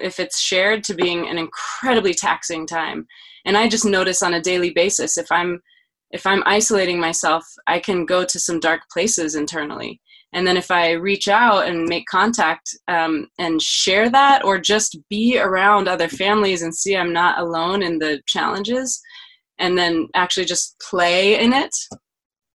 if 0.00 0.18
it's 0.18 0.40
shared 0.40 0.82
to 0.84 0.94
being 0.94 1.28
an 1.28 1.38
incredibly 1.38 2.14
taxing 2.14 2.66
time. 2.66 3.06
And 3.44 3.56
i 3.56 3.68
just 3.68 3.84
notice 3.84 4.22
on 4.22 4.34
a 4.34 4.42
daily 4.42 4.70
basis 4.70 5.16
if 5.16 5.30
i'm 5.30 5.62
if 6.10 6.26
i'm 6.26 6.42
isolating 6.46 6.98
myself 6.98 7.44
i 7.68 7.78
can 7.78 8.04
go 8.04 8.24
to 8.24 8.40
some 8.40 8.58
dark 8.58 8.80
places 8.92 9.36
internally 9.36 10.00
and 10.36 10.46
then 10.46 10.56
if 10.56 10.70
i 10.70 10.92
reach 10.92 11.26
out 11.26 11.66
and 11.66 11.88
make 11.88 12.06
contact 12.06 12.76
um, 12.86 13.26
and 13.38 13.60
share 13.60 14.08
that 14.10 14.44
or 14.44 14.58
just 14.58 14.98
be 15.08 15.38
around 15.38 15.88
other 15.88 16.08
families 16.08 16.62
and 16.62 16.74
see 16.74 16.96
i'm 16.96 17.12
not 17.12 17.38
alone 17.40 17.82
in 17.82 17.98
the 17.98 18.20
challenges 18.26 19.00
and 19.58 19.76
then 19.76 20.06
actually 20.14 20.44
just 20.44 20.78
play 20.78 21.40
in 21.40 21.52
it 21.52 21.74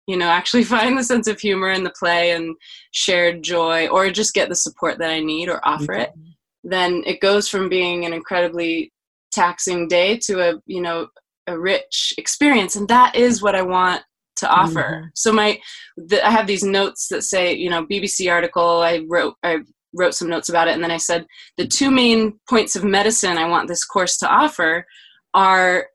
you 0.05 0.17
know 0.17 0.27
actually 0.27 0.63
find 0.75 0.97
the 0.97 1.03
sense 1.03 1.27
of 1.27 1.39
humor 1.39 1.71
in 1.71 1.83
the 1.83 1.93
play 1.97 2.31
and 2.31 2.55
shared 2.91 3.41
joy 3.41 3.87
or 3.87 4.11
just 4.11 4.33
get 4.33 4.49
the 4.49 4.55
support 4.55 4.99
that 4.99 5.09
i 5.09 5.19
need 5.19 5.49
or 5.49 5.65
offer 5.65 5.93
it 5.93 6.09
mm-hmm. 6.09 6.29
then 6.69 7.01
it 7.05 7.21
goes 7.21 7.47
from 7.47 7.69
being 7.69 8.05
an 8.05 8.13
incredibly 8.13 8.91
taxing 9.31 9.87
day 9.87 10.17
to 10.17 10.41
a 10.41 10.61
you 10.65 10.81
know 10.81 11.07
a 11.47 11.57
rich 11.57 12.13
experience 12.17 12.75
and 12.75 12.87
that 12.89 13.15
is 13.15 13.41
what 13.41 13.55
i 13.55 13.61
want 13.61 14.03
to 14.39 14.49
offer. 14.49 14.81
Mm-hmm. 14.81 15.05
So 15.15 15.31
my, 15.31 15.59
the, 15.97 16.25
I 16.25 16.31
have 16.31 16.47
these 16.47 16.63
notes 16.63 17.07
that 17.09 17.23
say, 17.23 17.53
you 17.53 17.69
know, 17.69 17.85
BBC 17.85 18.31
article. 18.31 18.81
I 18.81 19.05
wrote, 19.07 19.35
I 19.43 19.59
wrote 19.93 20.13
some 20.13 20.29
notes 20.29 20.49
about 20.49 20.67
it, 20.67 20.73
and 20.73 20.83
then 20.83 20.91
I 20.91 20.97
said 20.97 21.25
the 21.57 21.67
two 21.67 21.91
main 21.91 22.39
points 22.49 22.75
of 22.75 22.83
medicine 22.83 23.37
I 23.37 23.47
want 23.47 23.67
this 23.67 23.85
course 23.85 24.17
to 24.17 24.29
offer 24.29 24.85
are 25.33 25.87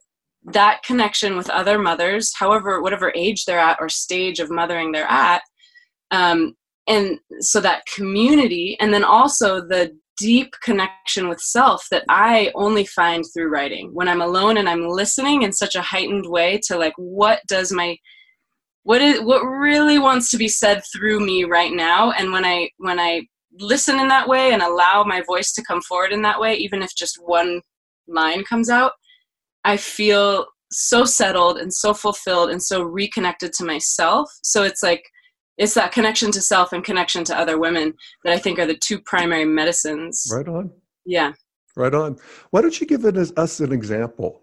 that 0.51 0.83
connection 0.83 1.35
with 1.35 1.49
other 1.49 1.79
mothers, 1.79 2.31
however, 2.37 2.81
whatever 2.81 3.11
age 3.15 3.45
they're 3.45 3.59
at 3.59 3.77
or 3.79 3.89
stage 3.89 4.39
of 4.39 4.51
mothering 4.51 4.91
they're 4.91 5.09
at, 5.09 5.41
um, 6.11 6.55
and 6.87 7.19
so 7.39 7.59
that 7.61 7.85
community, 7.87 8.77
and 8.79 8.93
then 8.93 9.03
also 9.03 9.59
the 9.59 9.97
deep 10.17 10.53
connection 10.63 11.27
with 11.27 11.39
self 11.39 11.87
that 11.91 12.03
I 12.09 12.51
only 12.55 12.85
find 12.85 13.23
through 13.25 13.49
writing. 13.49 13.89
When 13.93 14.07
I'm 14.07 14.21
alone 14.21 14.57
and 14.57 14.69
I'm 14.69 14.87
listening 14.87 15.41
in 15.41 15.51
such 15.51 15.75
a 15.75 15.81
heightened 15.81 16.25
way 16.27 16.59
to 16.67 16.77
like 16.77 16.93
what 16.97 17.41
does 17.47 17.71
my 17.71 17.97
what 18.85 19.01
is 19.01 19.19
what 19.21 19.41
really 19.41 19.99
wants 19.99 20.29
to 20.29 20.37
be 20.37 20.47
said 20.47 20.81
through 20.93 21.19
me 21.19 21.43
right 21.43 21.73
now 21.73 22.11
and 22.11 22.31
when 22.31 22.45
I 22.45 22.69
when 22.77 22.99
I 22.99 23.23
listen 23.59 23.99
in 23.99 24.07
that 24.09 24.27
way 24.27 24.53
and 24.53 24.61
allow 24.61 25.03
my 25.03 25.21
voice 25.25 25.51
to 25.53 25.63
come 25.63 25.81
forward 25.81 26.11
in 26.11 26.21
that 26.21 26.39
way 26.39 26.55
even 26.55 26.81
if 26.81 26.95
just 26.95 27.17
one 27.21 27.61
line 28.07 28.43
comes 28.43 28.69
out, 28.69 28.93
I 29.63 29.77
feel 29.77 30.45
so 30.71 31.05
settled 31.05 31.57
and 31.57 31.73
so 31.73 31.93
fulfilled 31.93 32.49
and 32.49 32.61
so 32.61 32.83
reconnected 32.83 33.53
to 33.53 33.65
myself. 33.65 34.29
So 34.43 34.63
it's 34.63 34.83
like 34.83 35.03
it's 35.57 35.73
that 35.73 35.91
connection 35.91 36.31
to 36.31 36.41
self 36.41 36.73
and 36.73 36.83
connection 36.83 37.23
to 37.25 37.37
other 37.37 37.57
women 37.57 37.93
that 38.23 38.33
I 38.33 38.37
think 38.37 38.59
are 38.59 38.65
the 38.65 38.77
two 38.77 38.99
primary 38.99 39.45
medicines. 39.45 40.29
Right 40.31 40.47
on. 40.47 40.71
Yeah. 41.05 41.33
Right 41.75 41.93
on. 41.93 42.17
Why 42.51 42.61
don't 42.61 42.79
you 42.79 42.87
give 42.87 43.05
us 43.05 43.59
an 43.59 43.71
example, 43.71 44.41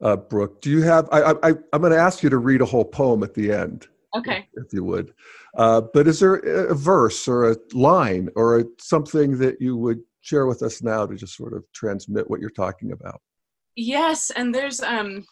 uh, 0.00 0.16
Brooke? 0.16 0.60
Do 0.60 0.70
you 0.70 0.82
have? 0.82 1.08
I, 1.10 1.32
I, 1.42 1.48
I'm 1.72 1.80
going 1.80 1.92
to 1.92 1.98
ask 1.98 2.22
you 2.22 2.30
to 2.30 2.38
read 2.38 2.60
a 2.60 2.66
whole 2.66 2.84
poem 2.84 3.22
at 3.22 3.34
the 3.34 3.52
end. 3.52 3.88
Okay. 4.16 4.48
If, 4.54 4.66
if 4.66 4.72
you 4.72 4.84
would. 4.84 5.12
Uh, 5.56 5.82
but 5.92 6.06
is 6.06 6.20
there 6.20 6.36
a 6.36 6.74
verse 6.74 7.28
or 7.28 7.50
a 7.50 7.56
line 7.72 8.28
or 8.36 8.60
a, 8.60 8.64
something 8.78 9.38
that 9.38 9.60
you 9.60 9.76
would 9.76 10.00
share 10.20 10.46
with 10.46 10.62
us 10.62 10.82
now 10.82 11.06
to 11.06 11.14
just 11.14 11.36
sort 11.36 11.52
of 11.52 11.64
transmit 11.72 12.28
what 12.28 12.40
you're 12.40 12.50
talking 12.50 12.92
about? 12.92 13.20
Yes, 13.76 14.30
and 14.30 14.54
there's 14.54 14.80
um 14.80 15.24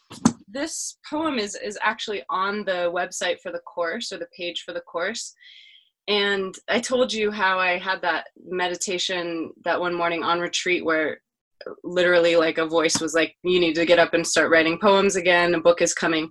this 0.47 0.97
poem 1.09 1.37
is 1.37 1.55
is 1.55 1.77
actually 1.81 2.23
on 2.29 2.63
the 2.63 2.91
website 2.93 3.41
for 3.41 3.51
the 3.51 3.59
course 3.59 4.11
or 4.11 4.17
the 4.17 4.27
page 4.37 4.63
for 4.65 4.73
the 4.73 4.81
course. 4.81 5.33
And 6.07 6.55
I 6.69 6.79
told 6.79 7.11
you 7.11 7.31
how 7.31 7.59
I 7.59 7.77
had 7.77 8.01
that 8.03 8.27
meditation 8.45 9.51
that 9.65 9.79
one 9.79 9.93
morning 9.93 10.23
on 10.23 10.39
retreat 10.39 10.85
where 10.85 11.19
literally 11.83 12.35
like 12.35 12.57
a 12.57 12.65
voice 12.65 12.99
was 12.99 13.13
like 13.13 13.35
you 13.43 13.59
need 13.59 13.75
to 13.75 13.85
get 13.85 13.99
up 13.99 14.13
and 14.13 14.25
start 14.25 14.51
writing 14.51 14.79
poems 14.79 15.15
again, 15.15 15.55
a 15.55 15.61
book 15.61 15.81
is 15.81 15.93
coming. 15.93 16.29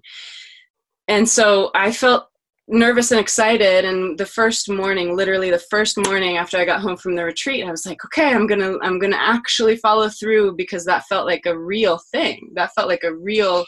And 1.08 1.28
so 1.28 1.70
I 1.74 1.92
felt 1.92 2.28
nervous 2.68 3.12
and 3.12 3.20
excited 3.20 3.84
and 3.84 4.18
the 4.18 4.26
first 4.26 4.68
morning 4.68 5.14
literally 5.14 5.50
the 5.50 5.64
first 5.70 5.96
morning 6.04 6.36
after 6.36 6.58
i 6.58 6.64
got 6.64 6.80
home 6.80 6.96
from 6.96 7.14
the 7.14 7.24
retreat 7.24 7.64
i 7.64 7.70
was 7.70 7.86
like 7.86 8.04
okay 8.04 8.34
i'm 8.34 8.46
gonna 8.46 8.76
i'm 8.82 8.98
gonna 8.98 9.16
actually 9.16 9.76
follow 9.76 10.08
through 10.08 10.52
because 10.56 10.84
that 10.84 11.04
felt 11.04 11.26
like 11.26 11.46
a 11.46 11.56
real 11.56 12.00
thing. 12.10 12.50
That 12.54 12.72
felt 12.74 12.88
like 12.88 13.04
a 13.04 13.14
real 13.14 13.64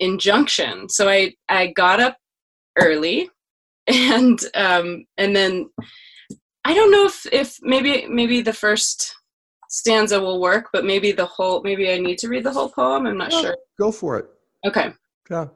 injunction. 0.00 0.88
So 0.88 1.08
i 1.08 1.32
i 1.48 1.68
got 1.68 2.00
up 2.00 2.16
early 2.76 3.30
and 3.86 4.40
um 4.54 5.04
and 5.16 5.34
then 5.36 5.68
i 6.64 6.74
don't 6.74 6.90
know 6.90 7.06
if 7.06 7.24
if 7.32 7.56
maybe 7.62 8.06
maybe 8.08 8.40
the 8.40 8.52
first 8.52 9.14
stanza 9.72 10.20
will 10.20 10.38
work 10.38 10.68
but 10.70 10.84
maybe 10.84 11.12
the 11.12 11.24
whole 11.24 11.62
maybe 11.62 11.90
i 11.90 11.98
need 11.98 12.18
to 12.18 12.28
read 12.28 12.44
the 12.44 12.52
whole 12.52 12.68
poem. 12.68 13.06
I'm 13.06 13.16
not 13.16 13.32
yeah, 13.32 13.40
sure. 13.40 13.56
go 13.80 13.90
for 13.90 14.18
it. 14.18 14.26
Okay. 14.66 14.92
Yeah. 15.30 15.46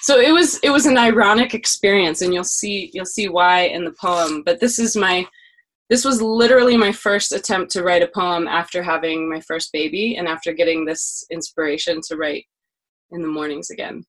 So 0.00 0.20
it 0.20 0.32
was 0.32 0.58
it 0.60 0.70
was 0.70 0.86
an 0.86 0.96
ironic 0.96 1.52
experience 1.52 2.22
and 2.22 2.32
you'll 2.32 2.44
see 2.44 2.90
you'll 2.94 3.06
see 3.06 3.28
why 3.28 3.62
in 3.62 3.84
the 3.84 3.94
poem 4.00 4.42
but 4.44 4.60
this 4.60 4.78
is 4.78 4.96
my 4.96 5.26
this 5.90 6.04
was 6.04 6.22
literally 6.22 6.76
my 6.76 6.92
first 6.92 7.32
attempt 7.32 7.70
to 7.72 7.82
write 7.82 8.02
a 8.02 8.08
poem 8.08 8.46
after 8.46 8.82
having 8.82 9.28
my 9.28 9.40
first 9.40 9.72
baby 9.72 10.16
and 10.16 10.28
after 10.28 10.52
getting 10.52 10.84
this 10.84 11.24
inspiration 11.30 12.00
to 12.08 12.16
write 12.16 12.44
in 13.10 13.22
the 13.22 13.28
mornings 13.28 13.70
again. 13.70 14.04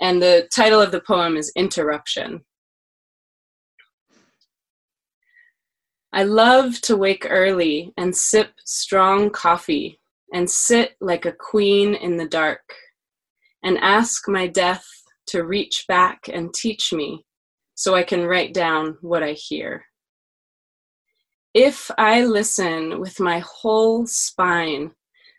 And 0.00 0.20
the 0.20 0.48
title 0.54 0.80
of 0.80 0.92
the 0.92 1.00
poem 1.00 1.36
is 1.36 1.52
interruption 1.56 2.44
i 6.14 6.22
love 6.22 6.80
to 6.80 6.96
wake 6.96 7.26
early 7.28 7.92
and 7.98 8.16
sip 8.16 8.52
strong 8.64 9.28
coffee 9.28 10.00
and 10.32 10.50
sit 10.50 10.96
like 11.00 11.26
a 11.26 11.32
queen 11.32 11.94
in 11.94 12.16
the 12.16 12.28
dark 12.28 12.74
and 13.62 13.78
ask 13.78 14.28
my 14.28 14.46
death 14.46 14.86
to 15.26 15.44
reach 15.44 15.84
back 15.88 16.28
and 16.32 16.52
teach 16.52 16.92
me 16.92 17.24
so 17.74 17.94
I 17.94 18.02
can 18.02 18.24
write 18.24 18.54
down 18.54 18.98
what 19.00 19.22
I 19.22 19.32
hear. 19.32 19.84
If 21.54 21.90
I 21.96 22.24
listen 22.24 23.00
with 23.00 23.20
my 23.20 23.40
whole 23.40 24.06
spine, 24.06 24.92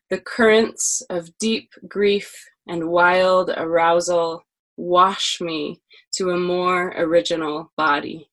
the 0.10 0.20
currents 0.20 1.02
of 1.10 1.38
deep 1.40 1.70
grief 1.88 2.34
and 2.68 2.90
wild 2.90 3.52
arousal 3.56 4.44
wash 4.78 5.40
me 5.42 5.82
to 6.14 6.32
a 6.32 6.38
more 6.38 6.94
original 6.98 7.72
body. 7.78 8.30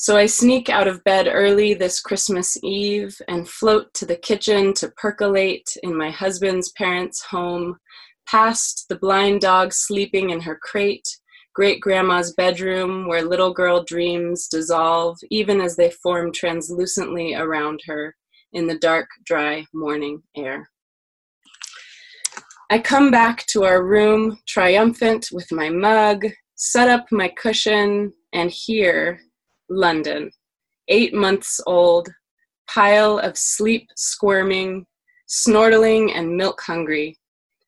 So 0.00 0.16
I 0.16 0.26
sneak 0.26 0.68
out 0.68 0.86
of 0.86 1.02
bed 1.02 1.26
early 1.28 1.74
this 1.74 2.00
Christmas 2.00 2.56
Eve 2.62 3.20
and 3.26 3.48
float 3.48 3.92
to 3.94 4.06
the 4.06 4.14
kitchen 4.14 4.72
to 4.74 4.92
percolate 4.96 5.76
in 5.82 5.98
my 5.98 6.08
husband's 6.08 6.70
parents' 6.78 7.20
home 7.20 7.76
past 8.24 8.86
the 8.88 8.94
blind 8.94 9.40
dog 9.40 9.72
sleeping 9.72 10.30
in 10.30 10.40
her 10.40 10.56
crate, 10.62 11.08
great 11.52 11.80
grandma's 11.80 12.32
bedroom 12.34 13.08
where 13.08 13.24
little 13.24 13.52
girl 13.52 13.82
dreams 13.82 14.46
dissolve 14.46 15.18
even 15.32 15.60
as 15.60 15.74
they 15.74 15.90
form 15.90 16.30
translucently 16.32 17.34
around 17.34 17.80
her 17.84 18.14
in 18.52 18.68
the 18.68 18.78
dark, 18.78 19.08
dry 19.26 19.64
morning 19.74 20.22
air. 20.36 20.70
I 22.70 22.78
come 22.78 23.10
back 23.10 23.46
to 23.46 23.64
our 23.64 23.82
room 23.82 24.38
triumphant 24.46 25.30
with 25.32 25.50
my 25.50 25.70
mug, 25.70 26.24
set 26.54 26.88
up 26.88 27.06
my 27.10 27.32
cushion, 27.36 28.12
and 28.32 28.48
here, 28.48 29.22
London, 29.68 30.30
eight 30.88 31.14
months 31.14 31.60
old, 31.66 32.08
pile 32.68 33.18
of 33.18 33.36
sleep 33.36 33.88
squirming, 33.96 34.86
snortling, 35.28 36.12
and 36.14 36.36
milk 36.36 36.60
hungry, 36.66 37.18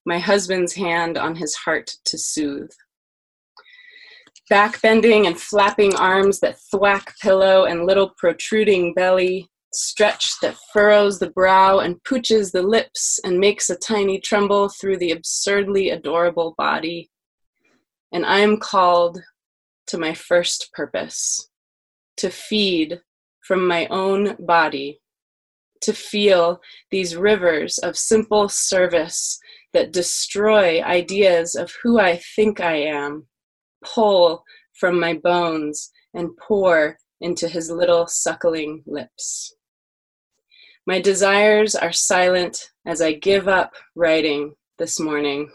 my 0.06 0.18
husband's 0.18 0.74
hand 0.74 1.18
on 1.18 1.36
his 1.36 1.54
heart 1.54 1.90
to 2.06 2.18
soothe. 2.18 2.70
Back 4.48 4.82
bending 4.82 5.26
and 5.26 5.40
flapping 5.40 5.94
arms 5.94 6.40
that 6.40 6.58
thwack 6.70 7.14
pillow 7.20 7.64
and 7.64 7.86
little 7.86 8.10
protruding 8.16 8.94
belly, 8.94 9.48
stretch 9.72 10.40
that 10.42 10.56
furrows 10.72 11.20
the 11.20 11.30
brow 11.30 11.78
and 11.78 12.02
pooches 12.02 12.50
the 12.50 12.62
lips 12.62 13.20
and 13.22 13.38
makes 13.38 13.70
a 13.70 13.76
tiny 13.76 14.18
tremble 14.18 14.68
through 14.68 14.96
the 14.96 15.12
absurdly 15.12 15.90
adorable 15.90 16.54
body. 16.58 17.10
And 18.12 18.26
I 18.26 18.40
am 18.40 18.56
called 18.56 19.22
to 19.86 19.98
my 19.98 20.14
first 20.14 20.70
purpose 20.72 21.49
to 22.20 22.30
feed 22.30 23.00
from 23.40 23.66
my 23.66 23.86
own 23.86 24.36
body, 24.38 25.00
to 25.80 25.92
feel 25.92 26.60
these 26.90 27.16
rivers 27.16 27.78
of 27.78 27.96
simple 27.96 28.48
service 28.48 29.38
that 29.72 29.92
destroy 29.92 30.82
ideas 30.82 31.54
of 31.54 31.74
who 31.82 31.98
I 31.98 32.20
think 32.36 32.60
I 32.60 32.76
am, 32.76 33.26
pull 33.82 34.44
from 34.74 35.00
my 35.00 35.14
bones 35.14 35.90
and 36.12 36.36
pour 36.36 36.98
into 37.20 37.48
his 37.48 37.70
little 37.70 38.06
suckling 38.06 38.82
lips. 38.86 39.54
My 40.86 41.00
desires 41.00 41.74
are 41.74 41.92
silent 41.92 42.70
as 42.86 43.00
I 43.00 43.12
give 43.12 43.48
up 43.48 43.72
writing 43.94 44.54
this 44.78 44.98
morning 45.00 45.50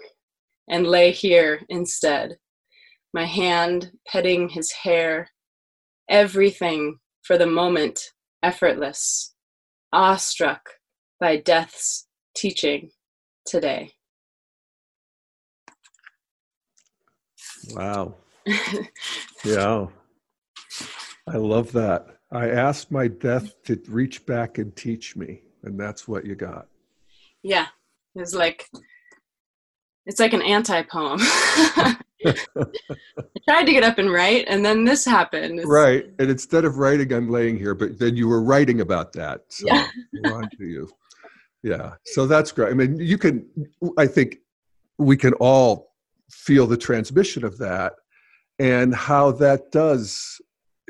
and 0.70 0.88
lay 0.88 1.12
here 1.12 1.62
instead, 1.70 2.38
my 3.14 3.26
hand 3.26 3.92
petting 4.08 4.50
his 4.50 4.72
hair, 4.72 5.30
everything 6.10 7.00
for 7.24 7.38
the 7.38 7.48
moment 7.48 8.00
effortless, 8.44 9.34
awestruck 9.92 10.62
by 11.20 11.38
death's 11.38 12.08
teaching 12.36 12.92
today. 13.46 13.92
Wow. 17.72 18.16
yeah. 19.46 19.88
I 21.28 21.38
love 21.38 21.72
that. 21.72 22.08
I 22.32 22.50
asked 22.50 22.92
my 22.92 23.08
death 23.08 23.64
to 23.64 23.82
reach 23.88 24.26
back 24.26 24.58
and 24.58 24.76
teach 24.76 25.16
me, 25.16 25.42
and 25.64 25.80
that's 25.80 26.08
what 26.08 26.26
you 26.26 26.36
got. 26.36 26.68
Yeah. 27.42 27.68
It 28.16 28.20
was 28.20 28.36
like 28.36 28.68
it's 30.06 30.20
like 30.20 30.34
an 30.34 30.42
anti 30.42 30.82
poem. 30.84 31.20
I 31.22 31.98
tried 33.48 33.66
to 33.66 33.72
get 33.72 33.84
up 33.84 33.98
and 33.98 34.12
write, 34.12 34.46
and 34.48 34.66
then 34.66 34.84
this 34.84 35.06
happened. 35.06 35.60
It's, 35.60 35.68
right. 35.68 36.06
And 36.20 36.30
instead 36.30 36.66
of 36.66 36.78
writing, 36.78 37.14
I'm 37.14 37.30
laying 37.30 37.58
here, 37.58 37.76
but 37.76 38.00
then 38.00 38.16
you 38.16 38.28
were 38.28 38.42
writing 38.42 38.82
about 38.82 39.14
that. 39.14 39.42
So 39.50 39.68
Yeah. 39.68 39.88
on 40.32 40.50
to 40.58 40.66
you. 40.66 40.90
Yeah. 41.64 41.96
So 42.06 42.26
that's 42.26 42.52
great. 42.52 42.72
I 42.72 42.74
mean, 42.74 42.98
you 43.00 43.18
can, 43.18 43.46
I 43.98 44.08
think 44.08 44.38
we 44.98 45.18
can 45.18 45.34
all 45.34 45.94
feel 46.32 46.68
the 46.68 46.78
transmission 46.78 47.44
of 47.44 47.58
that 47.58 47.94
and 48.60 48.94
how 48.96 49.32
that 49.32 49.72
does 49.72 50.40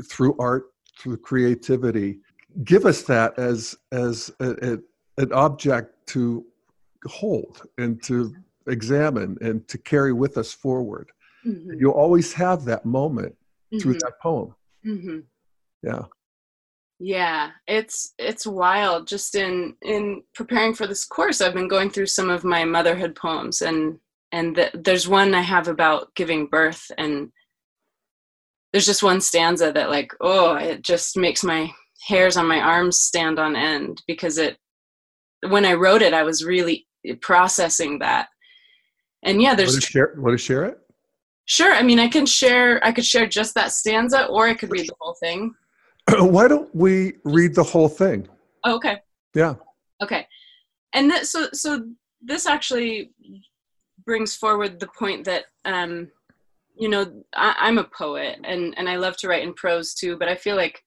through 0.10 0.36
art 0.40 0.66
through 1.00 1.18
creativity 1.18 2.20
give 2.64 2.86
us 2.86 3.04
that 3.04 3.38
as 3.38 3.76
as 3.92 4.32
a, 4.40 4.74
a, 4.74 4.78
an 5.22 5.34
object 5.34 5.94
to 6.08 6.46
hold 7.06 7.64
and 7.78 8.02
to 8.04 8.34
examine 8.68 9.38
and 9.42 9.68
to 9.68 9.78
carry 9.78 10.14
with 10.14 10.38
us 10.38 10.52
forward 10.52 11.12
Mhm, 11.46 11.80
you 11.80 11.92
always 11.92 12.34
have 12.34 12.66
that 12.66 12.86
moment 12.86 13.36
through 13.80 13.94
mhm, 13.94 14.00
that 14.00 14.14
poem 14.22 14.56
mhm. 14.86 15.24
yeah 15.84 16.04
Yeah, 17.00 17.52
it's 17.68 18.14
it's 18.18 18.48
wild. 18.48 19.08
Just 19.08 19.36
in 19.36 19.76
in 19.82 20.24
preparing 20.34 20.74
for 20.74 20.88
this 20.88 21.06
course, 21.06 21.42
I've 21.42 21.54
been 21.54 21.68
going 21.68 21.90
through 21.90 22.08
some 22.08 22.30
of 22.30 22.44
my 22.44 22.64
motherhood 22.66 23.16
poems, 23.16 23.62
and 23.62 24.00
and 24.32 24.56
the, 24.56 24.72
there's 24.74 25.08
one 25.08 25.36
I 25.36 25.42
have 25.42 25.68
about 25.68 26.16
giving 26.16 26.48
birth, 26.48 26.90
and 26.98 27.32
there's 28.72 28.86
just 28.86 29.04
one 29.04 29.22
stanza 29.22 29.72
that 29.74 29.90
like 29.90 30.12
oh, 30.22 30.56
it 30.56 30.82
just 30.84 31.18
makes 31.18 31.44
my 31.44 31.70
hairs 32.08 32.38
on 32.38 32.48
my 32.48 32.60
arms 32.62 33.00
stand 33.00 33.40
on 33.40 33.56
end 33.56 34.02
because 34.08 34.38
it 34.38 34.58
when 35.50 35.66
I 35.66 35.74
wrote 35.74 36.02
it, 36.02 36.14
I 36.14 36.24
was 36.24 36.46
really 36.46 36.88
processing 37.22 38.00
that. 38.00 38.28
And 39.26 39.42
yeah, 39.42 39.56
there's 39.56 39.74
want 39.74 39.84
to 39.84 39.92
share, 39.92 40.14
want 40.18 40.34
to 40.34 40.38
share 40.38 40.66
it? 40.66 40.80
Sure. 41.46 41.74
I 41.74 41.82
mean, 41.84 42.00
I 42.00 42.08
can 42.08 42.26
share. 42.26 42.84
I 42.86 42.92
could 42.92 43.06
share 43.06 43.28
just 43.28 43.54
that 43.56 43.72
stanza, 43.72 44.26
or 44.28 44.48
I 44.48 44.54
could 44.54 44.72
read 44.72 44.88
the 44.88 44.96
whole 45.00 45.16
thing. 45.20 45.54
Why 46.10 46.48
don't 46.48 46.74
we 46.74 47.14
read 47.24 47.56
the 47.56 47.64
whole 47.64 47.90
thing? 47.90 48.28
Oh, 48.64 48.76
okay. 48.76 48.98
Yeah. 49.34 49.56
Okay. 50.02 50.28
And 50.94 51.12
th- 51.12 51.26
so, 51.26 51.48
so 51.54 51.88
this 52.22 52.46
actually 52.46 53.12
brings 54.06 54.36
forward 54.36 54.80
the 54.80 54.90
point 54.98 55.26
that, 55.26 55.46
um, 55.66 56.10
you 56.76 56.90
know, 56.90 57.12
I, 57.36 57.68
am 57.68 57.78
a 57.78 57.84
poet, 57.84 58.40
and 58.44 58.74
and 58.78 58.90
I 58.90 58.98
love 58.98 59.18
to 59.18 59.28
write 59.28 59.44
in 59.44 59.54
prose 59.54 59.94
too. 59.94 60.18
But 60.18 60.30
I 60.30 60.36
feel 60.36 60.56
like 60.56 60.82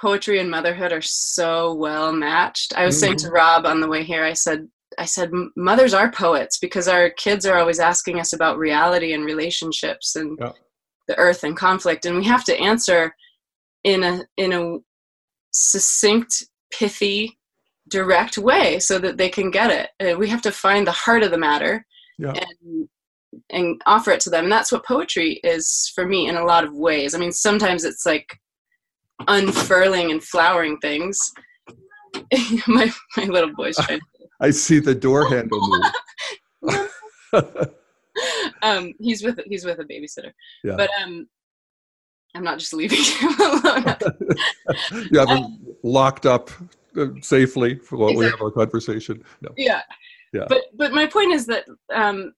poetry 0.00 0.38
and 0.38 0.50
motherhood 0.50 0.92
are 0.92 1.02
so 1.02 1.74
well 1.74 2.12
matched. 2.12 2.72
I 2.76 2.86
was 2.86 2.96
mm-hmm. 2.96 3.00
saying 3.00 3.16
to 3.18 3.30
Rob 3.30 3.66
on 3.66 3.80
the 3.80 3.88
way 3.88 4.04
here, 4.04 4.24
I 4.24 4.34
said, 4.34 4.68
I 4.98 5.04
said, 5.04 5.30
mothers 5.56 5.94
are 5.94 6.10
poets 6.10 6.58
because 6.58 6.88
our 6.88 7.10
kids 7.10 7.46
are 7.46 7.58
always 7.58 7.78
asking 7.78 8.18
us 8.20 8.32
about 8.32 8.58
reality 8.58 9.12
and 9.12 9.24
relationships 9.24 10.16
and 10.16 10.36
yeah. 10.40 10.52
the 11.06 11.16
earth 11.16 11.44
and 11.44 11.56
conflict, 11.56 12.04
and 12.04 12.16
we 12.16 12.24
have 12.24 12.44
to 12.44 12.58
answer 12.58 13.14
in 13.84 14.02
a 14.02 14.22
in 14.36 14.52
a 14.52 14.78
succinct, 15.52 16.44
pithy, 16.70 17.38
direct 17.88 18.38
way 18.38 18.78
so 18.78 18.98
that 18.98 19.16
they 19.16 19.28
can 19.28 19.50
get 19.50 19.70
it. 19.70 19.90
Uh, 20.00 20.18
we 20.18 20.28
have 20.28 20.42
to 20.42 20.52
find 20.52 20.86
the 20.86 20.92
heart 20.92 21.22
of 21.22 21.30
the 21.30 21.38
matter 21.38 21.84
yeah. 22.18 22.32
and 22.32 22.88
and 23.50 23.80
offer 23.86 24.10
it 24.10 24.20
to 24.20 24.30
them. 24.30 24.44
And 24.44 24.52
that's 24.52 24.72
what 24.72 24.84
poetry 24.84 25.40
is 25.44 25.90
for 25.94 26.06
me 26.06 26.28
in 26.28 26.36
a 26.36 26.44
lot 26.44 26.64
of 26.64 26.74
ways. 26.74 27.14
I 27.14 27.18
mean, 27.18 27.32
sometimes 27.32 27.84
it's 27.84 28.06
like 28.06 28.38
unfurling 29.26 30.10
and 30.10 30.22
flowering 30.22 30.78
things. 30.78 31.18
my 32.66 32.90
my 33.16 33.24
little 33.24 33.54
boy's 33.54 33.76
trying. 33.80 34.00
I 34.40 34.50
see 34.50 34.78
the 34.78 34.94
door 34.94 35.28
handle 35.28 35.60
move. 36.62 36.90
um, 38.62 38.92
he's 39.00 39.22
with 39.22 39.40
he's 39.46 39.64
with 39.64 39.78
a 39.80 39.84
babysitter. 39.84 40.32
Yeah. 40.64 40.76
But 40.76 40.90
um, 41.02 41.28
I'm 42.34 42.44
not 42.44 42.58
just 42.58 42.72
leaving 42.72 43.02
him 43.02 43.40
alone. 43.40 43.96
you 45.10 45.18
have 45.18 45.28
him 45.28 45.44
um, 45.44 45.66
locked 45.82 46.26
up 46.26 46.50
uh, 46.96 47.06
safely 47.20 47.76
for 47.76 47.96
while 47.96 48.10
exactly. 48.10 48.26
we 48.26 48.30
have 48.30 48.42
our 48.42 48.50
conversation. 48.50 49.22
No. 49.40 49.50
Yeah. 49.56 49.82
Yeah. 50.32 50.44
But 50.48 50.62
but 50.74 50.92
my 50.92 51.06
point 51.06 51.32
is 51.32 51.46
that 51.46 51.64
um, 51.92 52.32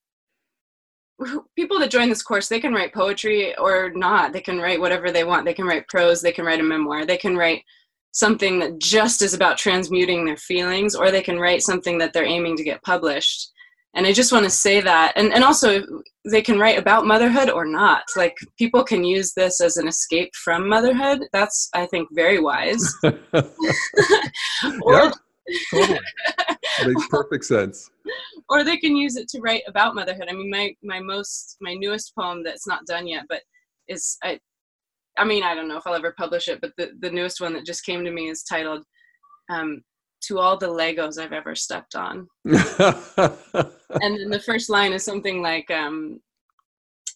people 1.56 1.78
that 1.78 1.90
join 1.90 2.08
this 2.08 2.22
course 2.22 2.48
they 2.48 2.60
can 2.60 2.72
write 2.72 2.94
poetry 2.94 3.56
or 3.58 3.90
not. 3.94 4.32
They 4.32 4.40
can 4.40 4.58
write 4.58 4.80
whatever 4.80 5.10
they 5.10 5.24
want. 5.24 5.44
They 5.44 5.54
can 5.54 5.66
write 5.66 5.88
prose. 5.88 6.22
They 6.22 6.32
can 6.32 6.44
write 6.44 6.60
a 6.60 6.64
memoir. 6.64 7.04
They 7.04 7.18
can 7.18 7.36
write 7.36 7.64
something 8.12 8.58
that 8.58 8.78
just 8.78 9.22
is 9.22 9.34
about 9.34 9.58
transmuting 9.58 10.24
their 10.24 10.36
feelings, 10.36 10.94
or 10.94 11.10
they 11.10 11.22
can 11.22 11.38
write 11.38 11.62
something 11.62 11.98
that 11.98 12.12
they're 12.12 12.24
aiming 12.24 12.56
to 12.56 12.64
get 12.64 12.82
published. 12.82 13.50
And 13.94 14.06
i 14.06 14.12
just 14.12 14.32
want 14.32 14.44
to 14.44 14.50
say 14.50 14.80
that 14.80 15.12
and 15.16 15.32
and 15.32 15.42
also 15.42 15.82
they 16.30 16.42
can 16.42 16.58
write 16.58 16.78
about 16.78 17.06
motherhood 17.06 17.50
or 17.50 17.64
not. 17.64 18.04
Like 18.16 18.36
people 18.56 18.84
can 18.84 19.02
use 19.02 19.32
this 19.32 19.60
as 19.60 19.78
an 19.78 19.88
escape 19.88 20.32
from 20.36 20.68
motherhood. 20.68 21.24
That's 21.32 21.68
i 21.74 21.86
think 21.86 22.08
very 22.12 22.40
wise. 22.40 22.94
Or, 24.82 24.92
yeah, 24.92 25.10
totally. 25.72 25.98
makes 26.86 27.08
perfect 27.10 27.44
sense. 27.46 27.90
Or 28.50 28.62
they 28.62 28.76
can 28.76 28.94
use 28.94 29.16
it 29.16 29.26
to 29.28 29.40
write 29.40 29.62
about 29.66 29.94
motherhood. 29.94 30.28
I 30.28 30.34
mean 30.34 30.50
my 30.50 30.74
my 30.84 31.00
most 31.00 31.56
my 31.60 31.74
newest 31.74 32.14
poem 32.14 32.44
that's 32.44 32.66
not 32.66 32.86
done 32.86 33.08
yet 33.08 33.24
but 33.28 33.42
is 33.88 34.16
i 34.22 34.38
i 35.20 35.24
mean 35.24 35.42
i 35.44 35.54
don't 35.54 35.68
know 35.68 35.76
if 35.76 35.86
i'll 35.86 35.94
ever 35.94 36.14
publish 36.18 36.48
it 36.48 36.60
but 36.60 36.72
the 36.76 36.90
the 37.00 37.10
newest 37.10 37.40
one 37.40 37.52
that 37.52 37.64
just 37.64 37.84
came 37.84 38.04
to 38.04 38.10
me 38.10 38.28
is 38.28 38.42
titled 38.42 38.84
um, 39.50 39.82
to 40.22 40.38
all 40.38 40.56
the 40.56 40.66
Legos 40.66 41.18
I've 41.18 41.32
ever 41.32 41.54
stepped 41.54 41.94
on. 41.94 42.28
and 42.44 42.56
then 44.00 44.30
the 44.30 44.42
first 44.44 44.70
line 44.70 44.92
is 44.92 45.04
something 45.04 45.42
like, 45.42 45.70
um, 45.70 46.20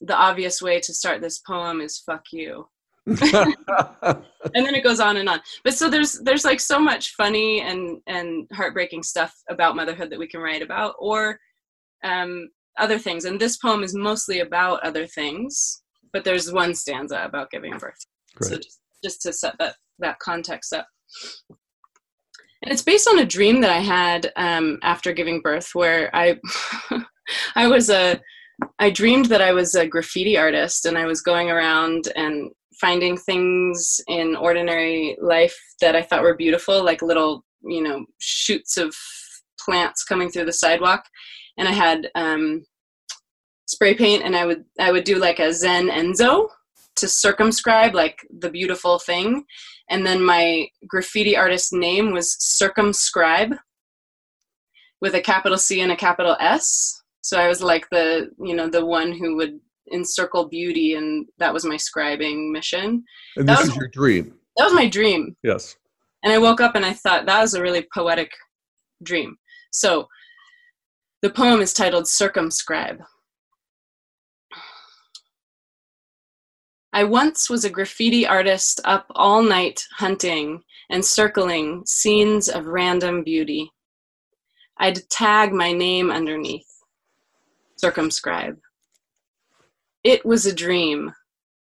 the 0.00 0.16
obvious 0.16 0.60
way 0.60 0.80
to 0.80 0.94
start 0.94 1.20
this 1.20 1.38
poem 1.40 1.80
is 1.80 2.02
fuck 2.04 2.24
you. 2.32 2.66
and 3.06 3.18
then 4.54 4.74
it 4.74 4.82
goes 4.82 5.00
on 5.00 5.18
and 5.18 5.28
on. 5.28 5.40
But 5.62 5.74
so 5.74 5.90
there's 5.90 6.18
there's 6.20 6.44
like 6.44 6.58
so 6.58 6.78
much 6.80 7.14
funny 7.14 7.60
and 7.60 8.00
and 8.06 8.48
heartbreaking 8.52 9.02
stuff 9.02 9.34
about 9.50 9.76
motherhood 9.76 10.10
that 10.10 10.18
we 10.18 10.26
can 10.26 10.40
write 10.40 10.62
about, 10.62 10.94
or 10.98 11.38
um, 12.02 12.48
other 12.78 12.98
things. 12.98 13.26
And 13.26 13.38
this 13.38 13.58
poem 13.58 13.82
is 13.82 13.94
mostly 13.94 14.40
about 14.40 14.82
other 14.82 15.06
things, 15.06 15.82
but 16.14 16.24
there's 16.24 16.50
one 16.50 16.74
stanza 16.74 17.22
about 17.24 17.50
giving 17.50 17.77
birth. 17.77 17.98
Great. 18.37 18.48
So 18.48 18.57
just, 18.57 18.81
just 19.03 19.22
to 19.22 19.33
set 19.35 19.57
that 19.59 19.74
that 19.98 20.18
context 20.20 20.72
up. 20.72 20.87
And 22.62 22.72
it's 22.72 22.83
based 22.83 23.07
on 23.07 23.18
a 23.18 23.27
dream 23.27 23.61
that 23.61 23.70
I 23.70 23.81
had 23.81 24.33
um, 24.37 24.79
after 24.83 25.12
giving 25.12 25.42
birth, 25.42 25.70
where 25.74 26.09
I, 26.16 26.38
I 27.55 27.66
was 27.66 27.90
a, 27.90 28.18
I 28.79 28.90
dreamed 28.90 29.27
that 29.27 29.42
I 29.42 29.53
was 29.53 29.74
a 29.74 29.87
graffiti 29.87 30.38
artist, 30.38 30.87
and 30.87 30.96
I 30.96 31.05
was 31.05 31.20
going 31.20 31.50
around 31.50 32.09
and 32.16 32.50
finding 32.81 33.18
things 33.18 34.00
in 34.09 34.35
ordinary 34.35 35.16
life 35.20 35.57
that 35.83 35.94
I 35.94 36.03
thought 36.03 36.22
were 36.22 36.37
beautiful, 36.37 36.83
like 36.83 37.03
little, 37.03 37.44
you 37.62 37.83
know, 37.83 38.07
shoots 38.18 38.79
of 38.79 38.94
plants 39.61 40.03
coming 40.05 40.31
through 40.31 40.46
the 40.46 40.53
sidewalk, 40.53 41.05
and 41.59 41.68
I 41.68 41.72
had 41.72 42.09
um, 42.14 42.64
spray 43.66 43.94
paint, 43.94 44.22
and 44.24 44.37
I 44.37 44.46
would 44.46 44.64
I 44.79 44.92
would 44.92 45.05
do 45.05 45.18
like 45.18 45.38
a 45.38 45.53
Zen 45.53 45.88
Enso 45.88 46.48
to 46.96 47.09
circumscribe 47.09 47.94
like 47.94 48.27
the 48.38 48.50
beautiful 48.50 48.98
thing. 48.98 49.44
And 49.90 50.07
then 50.07 50.22
my 50.22 50.68
graffiti 50.87 51.37
artist 51.37 51.72
name 51.72 52.12
was 52.12 52.37
circumscribe 52.38 53.55
with 55.00 55.14
a 55.14 55.20
capital 55.20 55.59
c 55.59 55.81
and 55.81 55.92
a 55.92 55.96
capital 55.96 56.37
s. 56.40 57.03
So 57.20 57.38
i 57.38 57.48
was 57.48 57.62
like 57.62 57.88
the 57.90 58.31
you 58.38 58.55
know 58.55 58.68
the 58.68 58.85
one 58.85 59.12
who 59.12 59.37
would 59.37 59.59
encircle 59.92 60.48
beauty 60.48 60.94
and 60.94 61.27
that 61.38 61.53
was 61.53 61.64
my 61.64 61.77
scribing 61.77 62.50
mission. 62.53 63.05
And 63.37 63.48
that 63.48 63.59
this 63.59 63.66
was, 63.66 63.68
is 63.70 63.77
your 63.77 63.88
dream. 63.88 64.35
That 64.57 64.64
was 64.64 64.74
my 64.74 64.88
dream. 64.88 65.37
Yes. 65.42 65.77
And 66.22 66.33
i 66.33 66.38
woke 66.38 66.61
up 66.61 66.74
and 66.74 66.87
i 66.87 66.92
thought 66.92 67.27
that 67.27 67.40
was 67.40 67.55
a 67.55 67.62
really 67.62 67.87
poetic 67.92 68.31
dream. 69.03 69.37
So 69.72 70.09
the 71.22 71.31
poem 71.31 71.61
is 71.61 71.72
titled 71.72 72.07
circumscribe 72.07 73.03
I 76.94 77.02
once 77.02 77.50
was 77.50 77.64
a 77.64 77.70
graffiti 77.70 78.24
artist 78.24 78.80
up 78.85 79.07
all 79.16 79.42
night 79.42 79.85
hunting 79.96 80.62
and 80.90 81.04
circling 81.04 81.83
scenes 81.87 82.48
of 82.48 82.66
random 82.66 83.24
beauty. 83.24 83.72
I'd 84.78 85.00
tag 85.11 85.52
my 85.52 85.72
name 85.72 86.12
underneath, 86.12 86.68
circumscribe. 87.74 88.61
It 90.04 90.24
was 90.24 90.46
a 90.46 90.54
dream. 90.54 91.12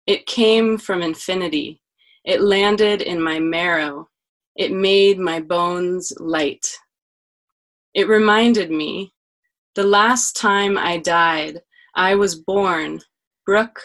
It 0.09 0.27
came 0.27 0.77
from 0.77 1.01
infinity. 1.01 1.81
It 2.25 2.40
landed 2.40 3.01
in 3.01 3.23
my 3.23 3.38
marrow. 3.38 4.09
It 4.57 4.73
made 4.73 5.21
my 5.21 5.38
bones 5.40 6.12
light. 6.19 6.77
It 7.95 8.09
reminded 8.09 8.73
me 8.73 9.12
the 9.77 9.85
last 9.85 10.35
time 10.35 10.77
I 10.77 10.97
died, 10.97 11.61
I 11.95 12.16
was 12.16 12.35
born 12.35 13.01
Brooke 13.47 13.81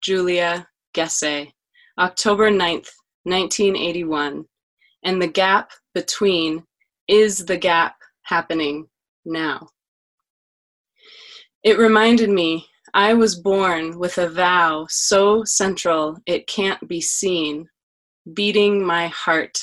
Julia 0.00 0.67
Gesse, 0.94 1.52
October 1.98 2.50
9th, 2.50 2.90
1981, 3.24 4.44
and 5.04 5.22
the 5.22 5.28
gap 5.28 5.70
between 5.94 6.64
is 7.08 7.44
the 7.44 7.56
gap 7.56 7.96
happening 8.22 8.88
now. 9.24 9.68
It 11.62 11.78
reminded 11.78 12.30
me 12.30 12.66
I 12.94 13.14
was 13.14 13.40
born 13.40 13.98
with 13.98 14.18
a 14.18 14.28
vow 14.28 14.86
so 14.88 15.44
central 15.44 16.16
it 16.26 16.46
can't 16.46 16.88
be 16.88 17.00
seen, 17.00 17.68
beating 18.32 18.84
my 18.84 19.08
heart, 19.08 19.58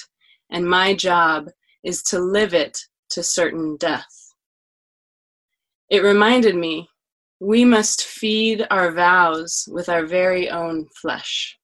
and 0.52 0.70
my 0.70 0.94
job 0.94 1.50
is 1.84 2.04
to 2.04 2.20
live 2.20 2.54
it 2.54 2.78
to 3.10 3.24
certain 3.24 3.78
death. 3.78 4.34
It 5.90 6.04
reminded 6.04 6.56
me 6.56 6.90
we 7.40 7.66
must 7.66 8.06
feed 8.06 8.66
our 8.72 8.92
vows 8.92 9.68
with 9.72 9.90
our 9.90 10.06
very 10.06 10.50
own 10.50 10.88
flesh. 11.02 11.58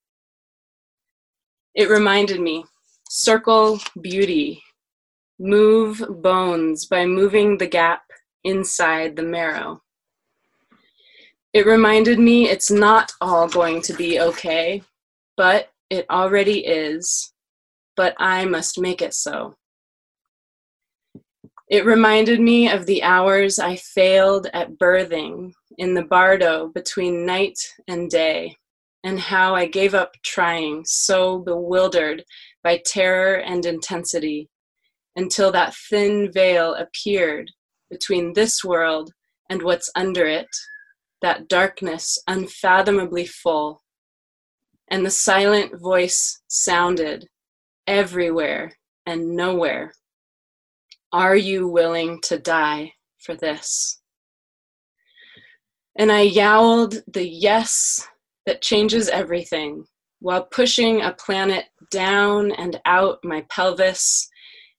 It 1.73 1.89
reminded 1.89 2.41
me 2.41 2.65
circle 3.09 3.79
beauty, 4.01 4.61
move 5.39 6.03
bones 6.09 6.85
by 6.85 7.05
moving 7.05 7.57
the 7.57 7.67
gap 7.67 8.03
inside 8.43 9.15
the 9.15 9.23
marrow. 9.23 9.81
It 11.53 11.65
reminded 11.65 12.19
me 12.19 12.49
it's 12.49 12.71
not 12.71 13.11
all 13.21 13.47
going 13.47 13.81
to 13.83 13.93
be 13.93 14.19
okay, 14.19 14.83
but 15.37 15.69
it 15.89 16.05
already 16.09 16.65
is. 16.65 17.33
but 17.95 18.15
I 18.17 18.45
must 18.45 18.79
make 18.79 19.01
it 19.01 19.13
so. 19.13 19.55
It 21.69 21.85
reminded 21.85 22.39
me 22.39 22.69
of 22.69 22.85
the 22.85 23.03
hours 23.03 23.59
I 23.59 23.75
failed 23.75 24.47
at 24.53 24.77
birthing 24.77 25.53
in 25.77 25.93
the 25.93 26.03
bardo 26.03 26.67
between 26.69 27.25
night 27.25 27.59
and 27.87 28.09
day, 28.09 28.57
and 29.03 29.19
how 29.19 29.55
I 29.55 29.65
gave 29.67 29.93
up 29.93 30.13
trying, 30.23 30.83
so 30.85 31.39
bewildered 31.39 32.23
by 32.63 32.81
terror 32.85 33.35
and 33.35 33.65
intensity, 33.65 34.49
until 35.15 35.51
that 35.51 35.75
thin 35.75 36.31
veil 36.31 36.75
appeared 36.75 37.51
between 37.89 38.33
this 38.33 38.63
world 38.63 39.11
and 39.49 39.61
what's 39.61 39.91
under 39.95 40.25
it, 40.25 40.47
that 41.21 41.47
darkness 41.47 42.17
unfathomably 42.27 43.25
full. 43.25 43.83
And 44.89 45.05
the 45.05 45.11
silent 45.11 45.79
voice 45.79 46.41
sounded 46.47 47.27
everywhere 47.87 48.73
and 49.05 49.35
nowhere 49.35 49.93
are 51.13 51.35
you 51.35 51.67
willing 51.67 52.21
to 52.21 52.37
die 52.39 52.93
for 53.17 53.35
this? 53.35 54.00
And 55.97 56.11
I 56.11 56.21
yowled 56.21 56.95
the 57.07 57.27
yes 57.27 58.07
that 58.45 58.61
changes 58.61 59.09
everything 59.09 59.85
while 60.19 60.43
pushing 60.43 61.01
a 61.01 61.13
planet 61.13 61.65
down 61.89 62.51
and 62.51 62.79
out 62.85 63.19
my 63.23 63.41
pelvis, 63.49 64.29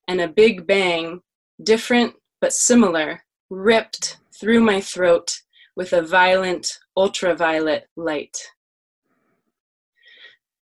and 0.08 0.20
a 0.20 0.28
big 0.28 0.66
bang, 0.66 1.20
different 1.62 2.14
but 2.40 2.52
similar, 2.52 3.22
ripped 3.50 4.18
through 4.38 4.60
my 4.60 4.80
throat 4.80 5.40
with 5.76 5.92
a 5.92 6.02
violent 6.02 6.78
ultraviolet 6.96 7.88
light. 7.96 8.36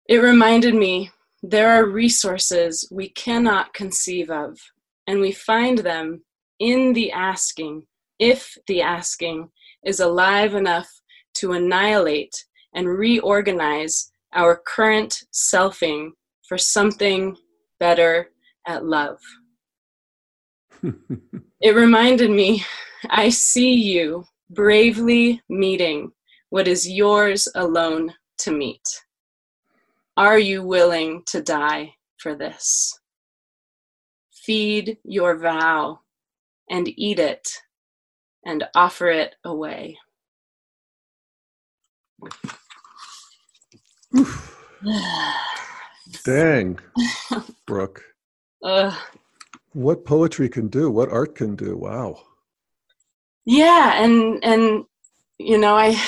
It 0.08 0.18
reminded 0.18 0.74
me 0.74 1.10
there 1.42 1.70
are 1.70 1.86
resources 1.86 2.88
we 2.90 3.10
cannot 3.10 3.74
conceive 3.74 4.30
of 4.30 4.58
and 5.06 5.20
we 5.20 5.32
find 5.32 5.78
them 5.78 6.24
in 6.58 6.92
the 6.92 7.12
asking, 7.12 7.86
if 8.18 8.56
the 8.66 8.82
asking 8.82 9.50
is 9.88 10.00
alive 10.00 10.54
enough 10.54 10.88
to 11.34 11.52
annihilate 11.52 12.44
and 12.74 12.88
reorganize 12.88 14.10
our 14.34 14.60
current 14.66 15.24
selfing 15.32 16.10
for 16.46 16.58
something 16.58 17.36
better 17.80 18.28
at 18.66 18.84
love. 18.84 19.18
it 21.60 21.74
reminded 21.74 22.30
me 22.30 22.62
I 23.10 23.30
see 23.30 23.74
you 23.74 24.24
bravely 24.50 25.40
meeting 25.48 26.12
what 26.50 26.68
is 26.68 26.88
yours 26.88 27.48
alone 27.54 28.14
to 28.38 28.52
meet. 28.52 28.86
Are 30.16 30.38
you 30.38 30.62
willing 30.62 31.22
to 31.26 31.42
die 31.42 31.94
for 32.18 32.34
this? 32.34 32.98
feed 34.48 34.96
your 35.04 35.36
vow 35.36 36.00
and 36.70 36.88
eat 36.96 37.18
it 37.18 37.46
and 38.48 38.64
offer 38.74 39.08
it 39.08 39.36
away. 39.44 39.98
Dang, 46.24 46.78
Brooke. 47.66 48.02
Uh, 48.64 48.96
what 49.74 50.06
poetry 50.06 50.48
can 50.48 50.68
do, 50.68 50.90
what 50.90 51.12
art 51.12 51.34
can 51.34 51.54
do. 51.56 51.76
Wow. 51.76 52.22
Yeah, 53.44 54.02
and 54.02 54.42
and 54.42 54.84
you 55.38 55.58
know, 55.58 55.76
I 55.76 56.00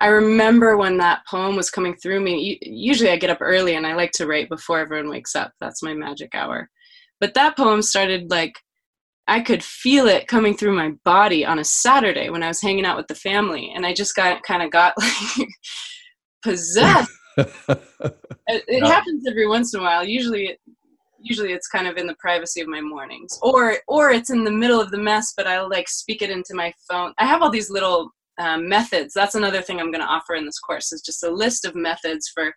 I 0.00 0.08
remember 0.08 0.76
when 0.76 0.98
that 0.98 1.22
poem 1.30 1.54
was 1.54 1.70
coming 1.70 1.94
through 1.94 2.20
me. 2.20 2.58
Usually 2.60 3.10
I 3.10 3.16
get 3.16 3.30
up 3.30 3.38
early 3.40 3.76
and 3.76 3.86
I 3.86 3.94
like 3.94 4.10
to 4.12 4.26
write 4.26 4.48
before 4.48 4.80
everyone 4.80 5.08
wakes 5.08 5.36
up. 5.36 5.52
That's 5.60 5.82
my 5.82 5.94
magic 5.94 6.34
hour. 6.34 6.68
But 7.20 7.34
that 7.34 7.56
poem 7.56 7.82
started 7.82 8.30
like 8.30 8.54
I 9.26 9.40
could 9.40 9.64
feel 9.64 10.06
it 10.06 10.28
coming 10.28 10.56
through 10.56 10.76
my 10.76 10.90
body 11.04 11.46
on 11.46 11.58
a 11.58 11.64
Saturday 11.64 12.28
when 12.28 12.42
I 12.42 12.48
was 12.48 12.60
hanging 12.60 12.84
out 12.84 12.96
with 12.96 13.06
the 13.06 13.14
family, 13.14 13.72
and 13.74 13.86
I 13.86 13.94
just 13.94 14.14
got 14.14 14.42
kind 14.42 14.62
of 14.62 14.70
got 14.70 14.94
like 14.98 15.48
possessed. 16.42 17.10
it, 17.36 18.14
it 18.46 18.84
happens 18.84 19.24
every 19.28 19.48
once 19.48 19.74
in 19.74 19.80
a 19.80 19.82
while. 19.82 20.04
Usually, 20.04 20.48
it, 20.48 20.60
usually 21.18 21.52
it's 21.52 21.68
kind 21.68 21.86
of 21.86 21.96
in 21.96 22.06
the 22.06 22.16
privacy 22.18 22.60
of 22.60 22.68
my 22.68 22.82
mornings, 22.82 23.38
or 23.42 23.78
or 23.88 24.10
it's 24.10 24.30
in 24.30 24.44
the 24.44 24.50
middle 24.50 24.80
of 24.80 24.90
the 24.90 24.98
mess, 24.98 25.32
but 25.36 25.46
I'll 25.46 25.70
like 25.70 25.88
speak 25.88 26.20
it 26.20 26.30
into 26.30 26.54
my 26.54 26.72
phone. 26.88 27.14
I 27.18 27.24
have 27.24 27.40
all 27.40 27.50
these 27.50 27.70
little 27.70 28.10
um, 28.38 28.68
methods. 28.68 29.14
That's 29.14 29.34
another 29.36 29.62
thing 29.62 29.80
I'm 29.80 29.90
going 29.90 30.04
to 30.04 30.12
offer 30.12 30.34
in 30.34 30.44
this 30.44 30.58
course 30.58 30.92
is 30.92 31.00
just 31.00 31.24
a 31.24 31.30
list 31.30 31.64
of 31.64 31.74
methods 31.74 32.30
for 32.34 32.52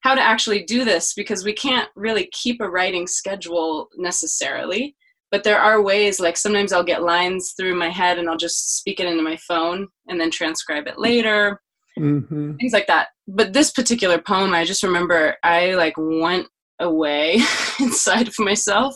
how 0.00 0.14
to 0.14 0.20
actually 0.20 0.64
do 0.64 0.84
this 0.84 1.14
because 1.14 1.44
we 1.44 1.52
can't 1.52 1.88
really 1.96 2.28
keep 2.32 2.60
a 2.60 2.68
writing 2.68 3.06
schedule 3.06 3.88
necessarily 3.96 4.96
but 5.30 5.44
there 5.44 5.60
are 5.60 5.82
ways 5.82 6.20
like 6.20 6.36
sometimes 6.36 6.72
i'll 6.72 6.84
get 6.84 7.02
lines 7.02 7.54
through 7.56 7.74
my 7.74 7.88
head 7.88 8.18
and 8.18 8.28
i'll 8.28 8.36
just 8.36 8.78
speak 8.78 9.00
it 9.00 9.06
into 9.06 9.22
my 9.22 9.36
phone 9.48 9.88
and 10.08 10.20
then 10.20 10.30
transcribe 10.30 10.86
it 10.86 10.98
later. 10.98 11.60
Mm-hmm. 11.98 12.54
things 12.56 12.72
like 12.72 12.86
that. 12.86 13.08
But 13.26 13.52
this 13.52 13.72
particular 13.72 14.18
poem 14.18 14.54
i 14.54 14.64
just 14.64 14.82
remember 14.82 15.36
i 15.42 15.74
like 15.74 15.94
went 15.96 16.46
away 16.78 17.40
inside 17.80 18.28
of 18.28 18.38
myself. 18.38 18.94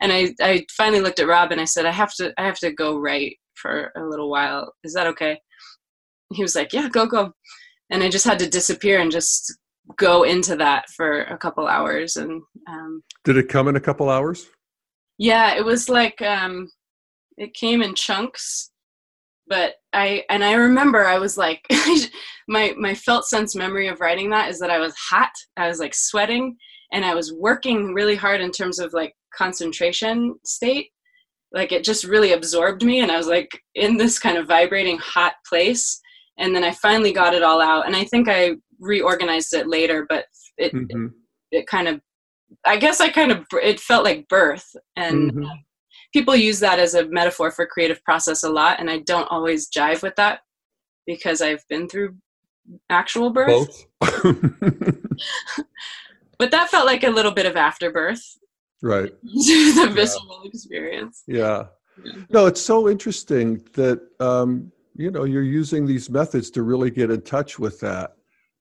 And 0.00 0.12
I, 0.12 0.34
I 0.40 0.66
finally 0.76 1.00
looked 1.00 1.20
at 1.20 1.28
rob 1.28 1.52
and 1.52 1.60
i 1.60 1.64
said 1.64 1.86
i 1.86 1.92
have 1.92 2.12
to 2.14 2.32
i 2.36 2.44
have 2.44 2.58
to 2.58 2.72
go 2.72 2.98
write 2.98 3.36
for 3.54 3.92
a 3.96 4.02
little 4.02 4.30
while. 4.30 4.72
Is 4.82 4.94
that 4.94 5.06
okay? 5.08 5.38
He 6.32 6.42
was 6.42 6.56
like 6.56 6.72
yeah 6.72 6.88
go 6.88 7.06
go. 7.06 7.32
And 7.90 8.02
i 8.02 8.08
just 8.08 8.24
had 8.24 8.40
to 8.40 8.48
disappear 8.48 9.00
and 9.00 9.12
just 9.12 9.56
go 9.96 10.22
into 10.22 10.56
that 10.56 10.88
for 10.90 11.22
a 11.22 11.38
couple 11.38 11.66
hours 11.66 12.16
and 12.16 12.42
um, 12.68 13.02
did 13.24 13.36
it 13.36 13.48
come 13.48 13.68
in 13.68 13.76
a 13.76 13.80
couple 13.80 14.08
hours 14.08 14.46
yeah 15.22 15.54
it 15.54 15.64
was 15.64 15.88
like 15.88 16.20
um, 16.22 16.68
it 17.36 17.54
came 17.54 17.82
in 17.82 17.94
chunks 17.94 18.70
but 19.48 19.74
i 19.92 20.22
and 20.30 20.44
i 20.44 20.52
remember 20.52 21.04
i 21.04 21.18
was 21.18 21.36
like 21.36 21.60
my 22.48 22.72
my 22.78 22.94
felt 22.94 23.26
sense 23.26 23.56
memory 23.56 23.88
of 23.88 24.00
writing 24.00 24.30
that 24.30 24.48
is 24.48 24.58
that 24.58 24.70
i 24.70 24.78
was 24.78 24.94
hot 24.94 25.32
i 25.56 25.66
was 25.66 25.80
like 25.80 25.94
sweating 25.94 26.56
and 26.92 27.04
i 27.04 27.14
was 27.14 27.32
working 27.34 27.92
really 27.92 28.14
hard 28.14 28.40
in 28.40 28.50
terms 28.50 28.78
of 28.78 28.92
like 28.92 29.12
concentration 29.36 30.34
state 30.44 30.88
like 31.52 31.72
it 31.72 31.84
just 31.84 32.04
really 32.04 32.32
absorbed 32.32 32.84
me 32.84 33.00
and 33.00 33.10
i 33.10 33.16
was 33.16 33.26
like 33.26 33.50
in 33.74 33.96
this 33.96 34.18
kind 34.18 34.38
of 34.38 34.46
vibrating 34.46 34.98
hot 34.98 35.34
place 35.48 36.00
and 36.38 36.54
then 36.54 36.62
i 36.62 36.70
finally 36.70 37.12
got 37.12 37.34
it 37.34 37.42
all 37.42 37.60
out 37.60 37.86
and 37.86 37.96
i 37.96 38.04
think 38.04 38.28
i 38.28 38.52
reorganized 38.82 39.54
it 39.54 39.68
later, 39.68 40.04
but 40.08 40.26
it, 40.58 40.74
mm-hmm. 40.74 41.06
it, 41.50 41.60
it 41.60 41.66
kind 41.66 41.88
of 41.88 42.00
I 42.66 42.76
guess 42.76 43.00
I 43.00 43.08
kind 43.08 43.32
of 43.32 43.46
it 43.62 43.80
felt 43.80 44.04
like 44.04 44.28
birth, 44.28 44.76
and 44.96 45.32
mm-hmm. 45.32 45.44
people 46.12 46.36
use 46.36 46.60
that 46.60 46.78
as 46.78 46.94
a 46.94 47.08
metaphor 47.08 47.50
for 47.50 47.66
creative 47.66 48.02
process 48.04 48.42
a 48.42 48.50
lot, 48.50 48.80
and 48.80 48.90
I 48.90 48.98
don't 48.98 49.28
always 49.30 49.68
jive 49.68 50.02
with 50.02 50.16
that 50.16 50.40
because 51.06 51.40
I've 51.40 51.64
been 51.68 51.88
through 51.88 52.16
actual 52.90 53.30
birth. 53.30 53.86
but 54.00 54.14
that 56.50 56.70
felt 56.70 56.86
like 56.86 57.04
a 57.04 57.10
little 57.10 57.32
bit 57.32 57.46
of 57.46 57.56
afterbirth, 57.56 58.22
right? 58.82 59.12
the 59.22 59.90
visceral 59.92 60.40
yeah. 60.42 60.48
experience. 60.48 61.22
Yeah. 61.26 61.64
yeah. 62.04 62.12
No, 62.30 62.46
it's 62.46 62.60
so 62.60 62.88
interesting 62.88 63.64
that 63.74 64.00
um, 64.20 64.70
you 64.96 65.10
know 65.10 65.24
you're 65.24 65.42
using 65.42 65.86
these 65.86 66.10
methods 66.10 66.50
to 66.52 66.62
really 66.62 66.90
get 66.90 67.10
in 67.10 67.22
touch 67.22 67.58
with 67.58 67.80
that 67.80 68.12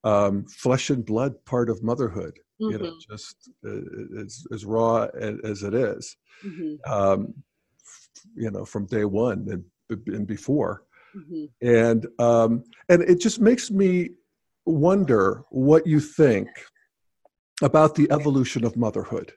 um, 0.04 0.45
flesh 0.45 0.89
and 0.89 1.06
blood 1.06 1.34
part 1.45 1.69
of 1.69 1.84
motherhood 1.84 2.39
mm-hmm. 2.62 2.71
you 2.71 2.78
know 2.78 2.91
mm-hmm. 2.91 3.13
just 3.13 3.50
uh, 3.65 4.21
as, 4.21 4.45
as 4.52 4.65
raw 4.65 5.08
as 5.43 5.63
it 5.63 5.74
is. 5.74 6.15
Mm-hmm. 6.45 6.91
Um, 6.91 7.34
you 8.36 8.52
know 8.52 8.65
from 8.65 8.86
day 8.86 9.06
one 9.06 9.47
and, 9.50 9.63
and 10.08 10.28
before 10.28 10.84
mm-hmm. 11.15 11.45
and 11.67 12.06
um, 12.19 12.63
and 12.89 13.02
it 13.04 13.19
just 13.19 13.39
makes 13.39 13.71
me 13.71 14.12
wonder 14.65 15.43
what 15.50 15.88
you 15.88 16.00
think 16.00 16.47
about 17.63 17.95
the 17.95 18.10
evolution 18.12 18.63
of 18.63 18.78
motherhood 18.78 19.34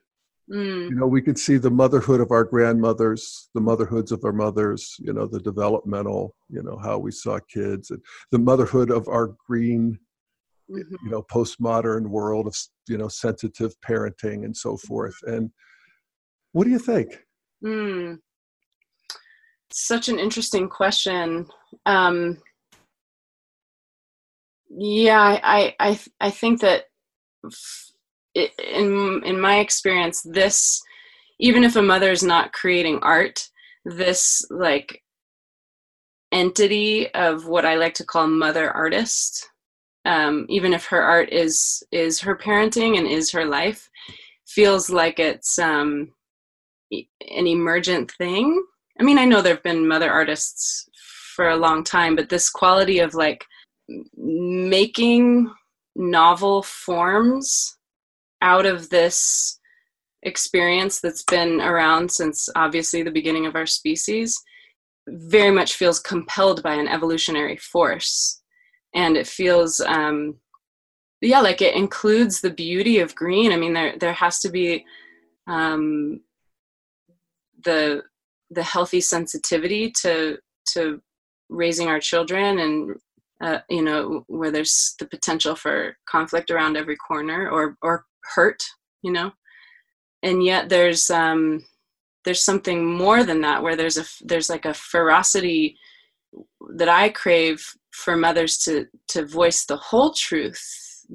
Mm. 0.51 0.89
You 0.89 0.95
know, 0.95 1.07
we 1.07 1.21
could 1.21 1.39
see 1.39 1.57
the 1.57 1.71
motherhood 1.71 2.21
of 2.21 2.31
our 2.31 2.43
grandmothers, 2.43 3.49
the 3.55 3.61
motherhoods 3.61 4.11
of 4.11 4.23
our 4.23 4.31
mothers, 4.31 4.95
you 4.99 5.11
know, 5.11 5.25
the 5.25 5.39
developmental, 5.39 6.35
you 6.49 6.61
know, 6.61 6.77
how 6.77 6.99
we 6.99 7.11
saw 7.11 7.39
kids, 7.51 7.89
and 7.89 8.01
the 8.31 8.37
motherhood 8.37 8.91
of 8.91 9.07
our 9.07 9.35
green 9.47 9.97
mm-hmm. 10.69 10.95
you 11.03 11.11
know 11.11 11.23
postmodern 11.23 12.07
world 12.07 12.47
of 12.47 12.57
you 12.87 12.97
know 12.97 13.07
sensitive 13.07 13.73
parenting 13.81 14.45
and 14.45 14.55
so 14.55 14.73
mm-hmm. 14.73 14.87
forth 14.87 15.15
and 15.23 15.51
what 16.53 16.63
do 16.63 16.69
you 16.69 16.79
think 16.79 17.19
mm. 17.63 18.17
such 19.71 20.09
an 20.09 20.19
interesting 20.19 20.69
question 20.69 21.45
um, 21.85 22.37
yeah 24.69 25.39
i 25.43 25.75
i 25.79 25.99
i 26.19 26.29
think 26.29 26.61
that 26.61 26.85
in 28.33 29.21
in 29.23 29.39
my 29.39 29.59
experience 29.59 30.21
this 30.23 30.81
even 31.39 31.63
if 31.63 31.75
a 31.75 31.81
mother 31.81 32.11
is 32.11 32.23
not 32.23 32.53
creating 32.53 32.99
art 33.01 33.49
this 33.85 34.45
like 34.49 35.01
entity 36.31 37.07
of 37.13 37.47
what 37.47 37.65
i 37.65 37.75
like 37.75 37.93
to 37.93 38.05
call 38.05 38.27
mother 38.27 38.71
artist 38.71 39.49
um, 40.05 40.45
even 40.49 40.73
if 40.73 40.85
her 40.85 41.01
art 41.01 41.31
is 41.31 41.83
is 41.91 42.19
her 42.21 42.35
parenting 42.35 42.97
and 42.97 43.07
is 43.07 43.31
her 43.31 43.45
life 43.45 43.89
feels 44.47 44.89
like 44.89 45.19
it's 45.19 45.57
um, 45.59 46.11
an 46.91 47.47
emergent 47.47 48.11
thing. 48.11 48.63
I 48.99 49.03
mean, 49.03 49.17
I 49.17 49.25
know 49.25 49.41
there 49.41 49.55
have 49.55 49.63
been 49.63 49.87
mother 49.87 50.11
artists 50.11 50.87
for 51.35 51.49
a 51.49 51.57
long 51.57 51.83
time, 51.83 52.15
but 52.15 52.29
this 52.29 52.49
quality 52.49 52.99
of 52.99 53.13
like 53.13 53.43
making 54.15 55.51
novel 55.95 56.63
forms 56.63 57.77
out 58.41 58.65
of 58.65 58.89
this 58.89 59.59
experience 60.23 60.99
that's 60.99 61.23
been 61.23 61.61
around 61.61 62.11
since 62.11 62.49
obviously 62.55 63.03
the 63.03 63.11
beginning 63.11 63.45
of 63.45 63.55
our 63.55 63.65
species 63.65 64.41
very 65.07 65.51
much 65.51 65.75
feels 65.75 65.99
compelled 65.99 66.63
by 66.63 66.73
an 66.73 66.87
evolutionary 66.87 67.57
force 67.57 68.41
and 68.95 69.15
it 69.17 69.27
feels 69.27 69.79
um 69.81 70.35
yeah 71.21 71.41
like 71.41 71.61
it 71.61 71.75
includes 71.75 72.41
the 72.41 72.49
beauty 72.49 72.99
of 72.99 73.15
green. 73.15 73.51
I 73.51 73.57
mean 73.57 73.73
there 73.73 73.97
there 73.99 74.13
has 74.13 74.39
to 74.39 74.49
be 74.49 74.85
um 75.47 76.21
the 77.63 78.03
the 78.49 78.63
healthy 78.63 79.01
sensitivity 79.01 79.91
to 80.01 80.37
to 80.73 81.01
raising 81.49 81.87
our 81.87 81.99
children 81.99 82.59
and 82.59 82.95
uh, 83.41 83.59
you 83.69 83.81
know 83.81 84.23
where 84.27 84.49
there's 84.49 84.95
the 84.97 85.05
potential 85.05 85.55
for 85.55 85.97
conflict 86.09 86.49
around 86.49 86.77
every 86.77 86.95
corner 86.95 87.49
or 87.49 87.77
or 87.81 88.05
hurt 88.33 88.63
you 89.05 89.11
know? 89.11 89.31
And 90.23 90.43
yet 90.43 90.67
there's 90.67 91.09
um 91.11 91.63
there's 92.25 92.43
something 92.43 92.83
more 92.85 93.23
than 93.23 93.41
that 93.41 93.61
where 93.61 93.75
there's 93.75 93.97
a 93.97 94.05
there's 94.21 94.49
like 94.49 94.65
a 94.65 94.73
ferocity 94.73 95.77
that 96.75 96.89
i 96.89 97.07
crave 97.09 97.63
for 97.95 98.15
mothers 98.17 98.57
to 98.57 98.85
to 99.07 99.25
voice 99.25 99.65
the 99.65 99.77
whole 99.77 100.11
truth 100.11 100.61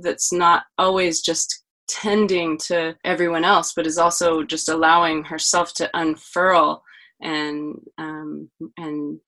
that's 0.03 0.33
not 0.33 0.63
always 0.79 1.21
just 1.21 1.65
tending 1.89 2.57
to 2.57 2.97
everyone 3.05 3.45
else 3.45 3.73
but 3.75 3.87
is 3.87 3.99
also 3.99 4.43
just 4.43 4.69
allowing 4.69 5.25
herself 5.25 5.75
to 5.75 5.91
unfurl 5.95 6.83
and 7.21 7.77
um, 7.99 8.51
and 8.79 9.19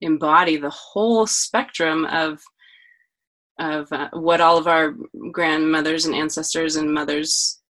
embody 0.00 0.56
the 0.56 0.70
whole 0.70 1.26
spectrum 1.26 2.04
of 2.06 2.40
of 3.58 3.90
uh, 3.92 4.08
what 4.12 4.40
all 4.40 4.58
of 4.58 4.66
our 4.66 4.94
grandmothers 5.32 6.04
and 6.04 6.14
ancestors 6.14 6.76
and 6.76 6.92
mothers 6.92 7.60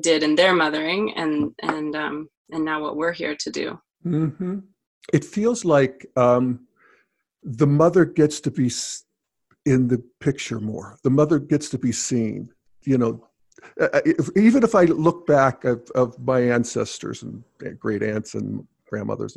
did 0.00 0.22
in 0.22 0.34
their 0.34 0.54
mothering 0.54 1.12
and 1.16 1.52
and 1.62 1.96
um 1.96 2.28
and 2.50 2.64
now 2.64 2.80
what 2.80 2.96
we're 2.96 3.12
here 3.12 3.36
to 3.38 3.50
do 3.50 3.78
mm-hmm. 4.04 4.58
it 5.12 5.24
feels 5.24 5.64
like 5.64 6.06
um 6.16 6.66
the 7.44 7.66
mother 7.66 8.04
gets 8.04 8.40
to 8.40 8.50
be 8.50 8.70
in 9.66 9.88
the 9.88 10.02
picture 10.20 10.60
more 10.60 10.98
the 11.04 11.10
mother 11.10 11.38
gets 11.38 11.68
to 11.68 11.78
be 11.78 11.92
seen 11.92 12.48
you 12.82 12.98
know 12.98 13.26
uh, 13.80 13.88
uh, 13.92 14.00
if, 14.04 14.28
even 14.36 14.62
if 14.62 14.74
i 14.74 14.84
look 14.84 15.26
back 15.26 15.64
of, 15.64 15.88
of 15.94 16.18
my 16.18 16.40
ancestors 16.40 17.22
and 17.22 17.42
great 17.78 18.02
aunts 18.02 18.34
and 18.34 18.66
grandmothers 18.86 19.36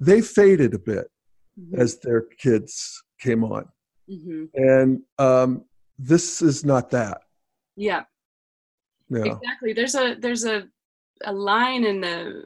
they 0.00 0.20
faded 0.20 0.74
a 0.74 0.78
bit 0.78 1.10
mm-hmm. 1.58 1.80
as 1.80 1.98
their 1.98 2.22
kids 2.38 3.02
came 3.20 3.44
on 3.44 3.66
mm-hmm. 4.10 4.44
and 4.54 5.00
um, 5.18 5.64
this 5.98 6.40
is 6.40 6.64
not 6.64 6.90
that 6.90 7.22
yeah 7.76 8.02
yeah. 9.10 9.24
Exactly. 9.24 9.72
There's 9.72 9.94
a 9.94 10.16
there's 10.18 10.44
a 10.44 10.68
a 11.24 11.32
line 11.32 11.84
in 11.84 12.00
the 12.00 12.44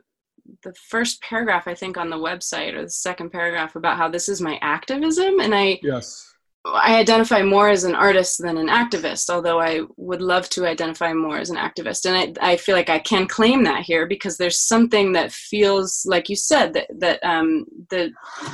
the 0.63 0.75
first 0.89 1.21
paragraph 1.23 1.69
I 1.69 1.75
think 1.75 1.97
on 1.97 2.11
the 2.11 2.17
website 2.17 2.75
or 2.75 2.83
the 2.83 2.91
second 2.91 3.31
paragraph 3.31 3.77
about 3.77 3.97
how 3.97 4.09
this 4.09 4.29
is 4.29 4.41
my 4.41 4.59
activism 4.61 5.41
and 5.41 5.55
I 5.55 5.79
Yes. 5.83 6.29
I 6.65 6.97
identify 7.01 7.43
more 7.43 7.69
as 7.69 7.83
an 7.83 7.97
artist 7.97 8.41
than 8.41 8.57
an 8.57 8.69
activist, 8.69 9.31
although 9.31 9.61
I 9.61 9.81
would 9.97 10.23
love 10.23 10.49
to 10.51 10.65
identify 10.65 11.13
more 11.13 11.39
as 11.39 11.51
an 11.51 11.57
activist. 11.57 12.07
And 12.07 12.39
I, 12.41 12.53
I 12.53 12.57
feel 12.57 12.77
like 12.77 12.89
I 12.89 13.01
can 13.01 13.27
claim 13.27 13.65
that 13.65 13.83
here 13.83 14.07
because 14.07 14.37
there's 14.37 14.61
something 14.61 15.13
that 15.15 15.33
feels, 15.33 16.07
like 16.07 16.29
you 16.29 16.37
said, 16.37 16.73
that, 16.75 16.87
that 17.01 17.19
um, 17.25 17.65
the, 17.91 18.13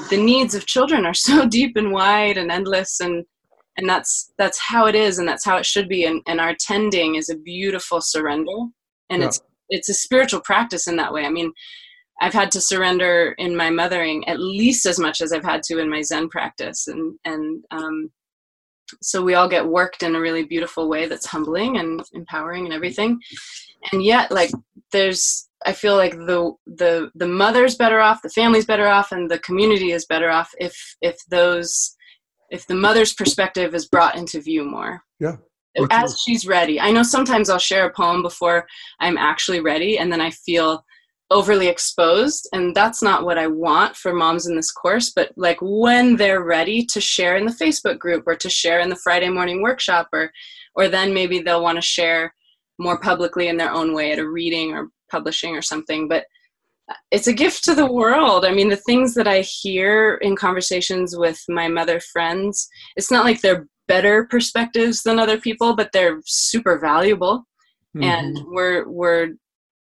the 0.08 0.16
needs 0.16 0.54
of 0.54 0.64
children 0.64 1.04
are 1.04 1.12
so 1.28 1.46
deep 1.46 1.76
and 1.76 1.92
wide 1.92 2.38
and 2.38 2.50
endless. 2.50 3.00
And 3.00 3.26
and 3.78 3.88
that's 3.88 4.32
that's 4.36 4.58
how 4.58 4.86
it 4.86 4.94
is 4.94 5.18
and 5.18 5.26
that's 5.26 5.44
how 5.44 5.56
it 5.56 5.64
should 5.64 5.88
be 5.88 6.04
and, 6.04 6.20
and 6.26 6.40
our 6.40 6.54
tending 6.58 7.14
is 7.14 7.28
a 7.28 7.36
beautiful 7.36 8.00
surrender 8.00 8.56
and 9.08 9.22
yeah. 9.22 9.28
it's 9.28 9.40
it's 9.68 9.88
a 9.88 9.94
spiritual 9.94 10.40
practice 10.40 10.86
in 10.86 10.96
that 10.96 11.12
way 11.12 11.24
i 11.24 11.30
mean 11.30 11.52
i've 12.20 12.32
had 12.32 12.50
to 12.50 12.60
surrender 12.60 13.34
in 13.38 13.56
my 13.56 13.70
mothering 13.70 14.26
at 14.28 14.40
least 14.40 14.86
as 14.86 14.98
much 14.98 15.20
as 15.20 15.32
i've 15.32 15.44
had 15.44 15.62
to 15.62 15.78
in 15.78 15.90
my 15.90 16.02
zen 16.02 16.28
practice 16.28 16.88
and 16.88 17.18
and 17.24 17.64
um, 17.70 18.10
so 19.02 19.22
we 19.22 19.34
all 19.34 19.48
get 19.48 19.66
worked 19.66 20.02
in 20.02 20.14
a 20.14 20.20
really 20.20 20.44
beautiful 20.44 20.88
way 20.88 21.06
that's 21.06 21.26
humbling 21.26 21.76
and 21.76 22.02
empowering 22.14 22.64
and 22.64 22.72
everything 22.72 23.20
and 23.92 24.02
yet 24.02 24.30
like 24.30 24.50
there's 24.92 25.48
i 25.66 25.72
feel 25.72 25.96
like 25.96 26.12
the 26.12 26.52
the 26.66 27.10
the 27.14 27.28
mother's 27.28 27.76
better 27.76 28.00
off 28.00 28.22
the 28.22 28.30
family's 28.30 28.64
better 28.64 28.86
off 28.86 29.12
and 29.12 29.30
the 29.30 29.38
community 29.40 29.92
is 29.92 30.06
better 30.06 30.30
off 30.30 30.50
if 30.58 30.96
if 31.02 31.18
those 31.28 31.96
if 32.50 32.66
the 32.66 32.74
mother's 32.74 33.12
perspective 33.12 33.74
is 33.74 33.86
brought 33.86 34.16
into 34.16 34.40
view 34.40 34.64
more. 34.64 35.02
Yeah. 35.20 35.36
As 35.90 36.20
she's 36.20 36.46
ready. 36.46 36.80
I 36.80 36.90
know 36.90 37.02
sometimes 37.02 37.50
I'll 37.50 37.58
share 37.58 37.86
a 37.86 37.92
poem 37.92 38.22
before 38.22 38.66
I'm 39.00 39.18
actually 39.18 39.60
ready 39.60 39.98
and 39.98 40.12
then 40.12 40.20
I 40.20 40.30
feel 40.30 40.84
overly 41.30 41.68
exposed 41.68 42.48
and 42.52 42.74
that's 42.74 43.02
not 43.02 43.24
what 43.24 43.36
I 43.36 43.46
want 43.46 43.94
for 43.94 44.14
moms 44.14 44.46
in 44.46 44.56
this 44.56 44.72
course 44.72 45.12
but 45.14 45.30
like 45.36 45.58
when 45.60 46.16
they're 46.16 46.42
ready 46.42 46.86
to 46.86 47.00
share 47.02 47.36
in 47.36 47.44
the 47.44 47.52
Facebook 47.52 47.98
group 47.98 48.24
or 48.26 48.34
to 48.36 48.48
share 48.48 48.80
in 48.80 48.88
the 48.88 48.96
Friday 48.96 49.28
morning 49.28 49.60
workshop 49.60 50.08
or 50.12 50.30
or 50.74 50.88
then 50.88 51.12
maybe 51.12 51.40
they'll 51.40 51.62
want 51.62 51.76
to 51.76 51.82
share 51.82 52.34
more 52.78 52.98
publicly 53.00 53.48
in 53.48 53.58
their 53.58 53.70
own 53.70 53.92
way 53.92 54.12
at 54.12 54.18
a 54.18 54.26
reading 54.26 54.72
or 54.72 54.88
publishing 55.10 55.54
or 55.54 55.60
something 55.60 56.08
but 56.08 56.24
uh, 56.90 56.94
it's 57.10 57.26
a 57.26 57.34
gift 57.34 57.64
to 57.64 57.74
the 57.74 57.92
world. 57.92 58.46
I 58.46 58.50
mean, 58.50 58.70
the 58.70 58.76
things 58.76 59.12
that 59.12 59.28
I 59.28 59.40
hear 59.40 60.14
in 60.22 60.34
conversations 60.34 61.14
with 61.18 61.38
my 61.46 61.68
mother 61.68 62.00
friends, 62.00 62.66
it's 62.96 63.10
not 63.10 63.26
like 63.26 63.42
they're 63.42 63.68
better 63.88 64.26
perspectives 64.26 65.02
than 65.02 65.18
other 65.18 65.38
people, 65.38 65.74
but 65.74 65.90
they're 65.92 66.20
super 66.24 66.78
valuable. 66.78 67.44
Mm-hmm. 67.96 68.02
And 68.04 68.38
we're 68.46 68.88
we're 68.88 69.30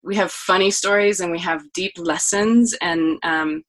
we 0.04 0.14
have 0.16 0.30
funny 0.30 0.70
stories 0.70 1.20
and 1.20 1.32
we 1.32 1.40
have 1.40 1.72
deep 1.72 1.92
lessons, 1.96 2.74
and 2.80 3.18
um, 3.24 3.62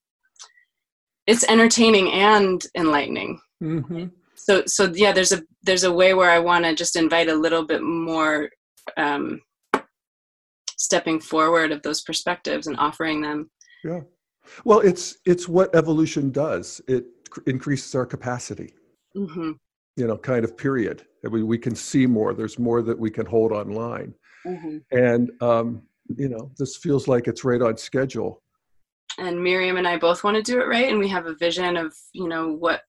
it's 1.26 1.50
entertaining 1.50 2.12
and 2.12 2.64
enlightening. 2.76 3.40
Mm-hmm. 3.64 4.06
So 4.36 4.64
so 4.68 4.92
yeah, 4.94 5.14
there's 5.14 5.32
a 5.32 5.42
there's 5.64 5.86
a 5.86 5.92
way 5.92 6.14
where 6.14 6.30
I 6.30 6.40
want 6.40 6.66
to 6.66 6.76
just 6.76 6.96
invite 6.96 7.30
a 7.30 7.36
little 7.36 7.66
bit 7.66 7.82
more 7.82 8.50
um, 8.98 9.42
stepping 10.78 11.20
forward 11.20 11.72
of 11.72 11.82
those 11.82 12.02
perspectives 12.02 12.68
and 12.68 12.78
offering 12.78 13.22
them 13.22 13.50
yeah 13.84 14.00
well 14.64 14.80
it's 14.80 15.18
it's 15.26 15.48
what 15.48 15.74
evolution 15.76 16.32
does 16.32 16.82
it 16.88 17.06
increases 17.46 17.94
our 17.96 18.06
capacity 18.06 18.74
mm-hmm. 19.16 19.52
You 19.98 20.08
know 20.08 20.18
kind 20.18 20.46
of 20.46 20.56
period 20.56 21.06
we, 21.30 21.44
we 21.44 21.58
can 21.58 21.76
see 21.76 22.06
more 22.08 22.34
there's 22.34 22.58
more 22.58 22.82
that 22.82 22.98
we 22.98 23.12
can 23.12 23.26
hold 23.26 23.52
online 23.52 24.14
mm-hmm. 24.46 24.78
and 24.92 25.32
um, 25.42 25.82
you 26.16 26.30
know 26.30 26.52
this 26.58 26.78
feels 26.78 27.08
like 27.08 27.28
it's 27.28 27.44
right 27.44 27.62
on 27.62 27.76
schedule 27.76 28.42
and 29.18 29.42
miriam 29.42 29.78
and 29.78 29.88
i 29.88 29.98
both 29.98 30.24
want 30.24 30.38
to 30.38 30.44
do 30.44 30.62
it 30.62 30.68
right 30.68 30.90
and 30.90 31.00
we 31.00 31.08
have 31.08 31.26
a 31.26 31.36
vision 31.36 31.76
of 31.76 31.94
you 32.14 32.28
know 32.28 32.52
what 32.54 32.82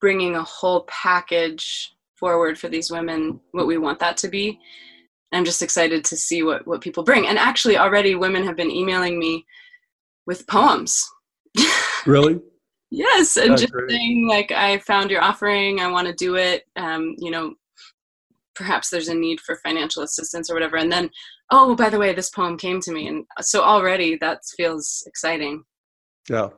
bringing 0.00 0.36
a 0.36 0.42
whole 0.42 0.86
package 0.88 1.94
forward 2.16 2.58
for 2.58 2.68
these 2.68 2.90
women 2.90 3.38
what 3.50 3.66
we 3.66 3.76
want 3.76 3.98
that 3.98 4.16
to 4.16 4.28
be 4.28 4.58
I'm 5.32 5.44
just 5.44 5.62
excited 5.62 6.04
to 6.04 6.16
see 6.16 6.42
what 6.42 6.66
what 6.66 6.80
people 6.80 7.02
bring. 7.02 7.26
And 7.26 7.38
actually, 7.38 7.76
already 7.76 8.14
women 8.14 8.44
have 8.44 8.56
been 8.56 8.70
emailing 8.70 9.18
me 9.18 9.46
with 10.26 10.46
poems. 10.46 11.06
Really? 12.06 12.40
Yes, 12.90 13.36
and 13.36 13.52
That's 13.52 13.62
just 13.62 13.72
great. 13.72 13.90
saying 13.90 14.28
like, 14.28 14.52
I 14.52 14.78
found 14.78 15.10
your 15.10 15.22
offering. 15.22 15.80
I 15.80 15.90
want 15.90 16.06
to 16.06 16.14
do 16.14 16.36
it. 16.36 16.64
Um, 16.76 17.14
you 17.18 17.30
know, 17.30 17.54
perhaps 18.54 18.90
there's 18.90 19.08
a 19.08 19.14
need 19.14 19.40
for 19.40 19.56
financial 19.56 20.02
assistance 20.02 20.50
or 20.50 20.54
whatever. 20.54 20.76
And 20.76 20.90
then, 20.90 21.10
oh, 21.50 21.74
by 21.74 21.90
the 21.90 21.98
way, 21.98 22.14
this 22.14 22.30
poem 22.30 22.56
came 22.56 22.80
to 22.80 22.92
me, 22.92 23.08
and 23.08 23.24
so 23.40 23.62
already 23.62 24.16
that 24.16 24.40
feels 24.56 25.02
exciting. 25.06 25.64
Yeah, 26.28 26.48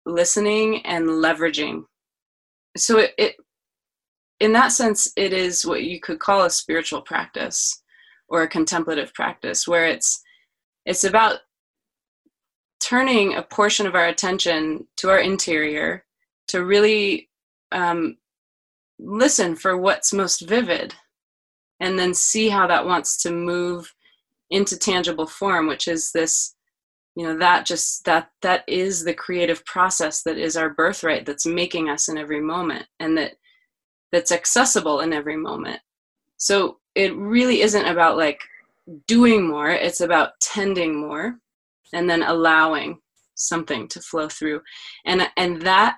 listening 0.06 0.86
and 0.86 1.06
leveraging. 1.06 1.84
So 2.76 2.98
it, 2.98 3.12
it 3.18 3.36
in 4.40 4.52
that 4.52 4.68
sense 4.68 5.12
it 5.16 5.32
is 5.32 5.66
what 5.66 5.82
you 5.82 6.00
could 6.00 6.18
call 6.18 6.44
a 6.44 6.50
spiritual 6.50 7.02
practice 7.02 7.82
or 8.28 8.42
a 8.42 8.48
contemplative 8.48 9.12
practice 9.14 9.66
where 9.66 9.86
it's 9.86 10.22
it's 10.84 11.04
about 11.04 11.40
turning 12.80 13.34
a 13.34 13.42
portion 13.42 13.86
of 13.86 13.94
our 13.94 14.06
attention 14.06 14.86
to 14.96 15.10
our 15.10 15.18
interior 15.18 16.04
to 16.48 16.64
really 16.64 17.28
um, 17.72 18.16
listen 18.98 19.56
for 19.56 19.76
what's 19.76 20.12
most 20.12 20.46
vivid 20.48 20.94
and 21.80 21.98
then 21.98 22.14
see 22.14 22.48
how 22.48 22.66
that 22.66 22.86
wants 22.86 23.16
to 23.22 23.30
move 23.30 23.92
into 24.50 24.78
tangible 24.78 25.26
form 25.26 25.66
which 25.66 25.88
is 25.88 26.12
this 26.12 26.55
you 27.16 27.24
know 27.24 27.36
that 27.38 27.64
just 27.64 28.04
that 28.04 28.30
that 28.42 28.62
is 28.68 29.02
the 29.02 29.14
creative 29.14 29.64
process 29.64 30.22
that 30.22 30.36
is 30.36 30.56
our 30.56 30.70
birthright 30.70 31.24
that's 31.24 31.46
making 31.46 31.88
us 31.88 32.08
in 32.08 32.18
every 32.18 32.40
moment 32.40 32.86
and 33.00 33.16
that 33.16 33.32
that's 34.12 34.30
accessible 34.30 35.00
in 35.00 35.12
every 35.12 35.36
moment. 35.36 35.80
So 36.36 36.78
it 36.94 37.16
really 37.16 37.62
isn't 37.62 37.86
about 37.86 38.16
like 38.16 38.40
doing 39.08 39.48
more 39.48 39.70
it's 39.70 40.00
about 40.00 40.38
tending 40.40 41.00
more 41.00 41.38
and 41.92 42.08
then 42.08 42.22
allowing 42.22 43.00
something 43.34 43.88
to 43.88 44.00
flow 44.00 44.28
through. 44.28 44.60
And 45.06 45.26
and 45.38 45.62
that 45.62 45.96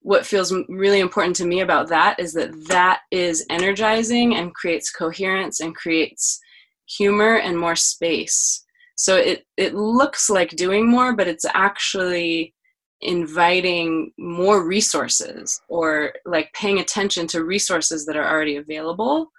what 0.00 0.26
feels 0.26 0.52
really 0.68 1.00
important 1.00 1.36
to 1.36 1.46
me 1.46 1.60
about 1.60 1.88
that 1.88 2.18
is 2.18 2.32
that 2.32 2.52
that 2.68 3.00
is 3.10 3.46
energizing 3.50 4.34
and 4.34 4.54
creates 4.54 4.90
coherence 4.90 5.60
and 5.60 5.76
creates 5.76 6.40
humor 6.86 7.36
and 7.36 7.56
more 7.56 7.76
space 7.76 8.61
so 8.96 9.16
it 9.16 9.44
it 9.56 9.74
looks 9.74 10.30
like 10.30 10.50
doing 10.50 10.88
more 10.88 11.14
but 11.14 11.28
it's 11.28 11.44
actually 11.54 12.54
inviting 13.02 14.12
more 14.16 14.64
resources 14.64 15.60
or 15.68 16.12
like 16.24 16.52
paying 16.52 16.78
attention 16.78 17.26
to 17.26 17.44
resources 17.44 18.06
that 18.06 18.16
are 18.16 18.28
already 18.28 18.56
available. 18.56 19.30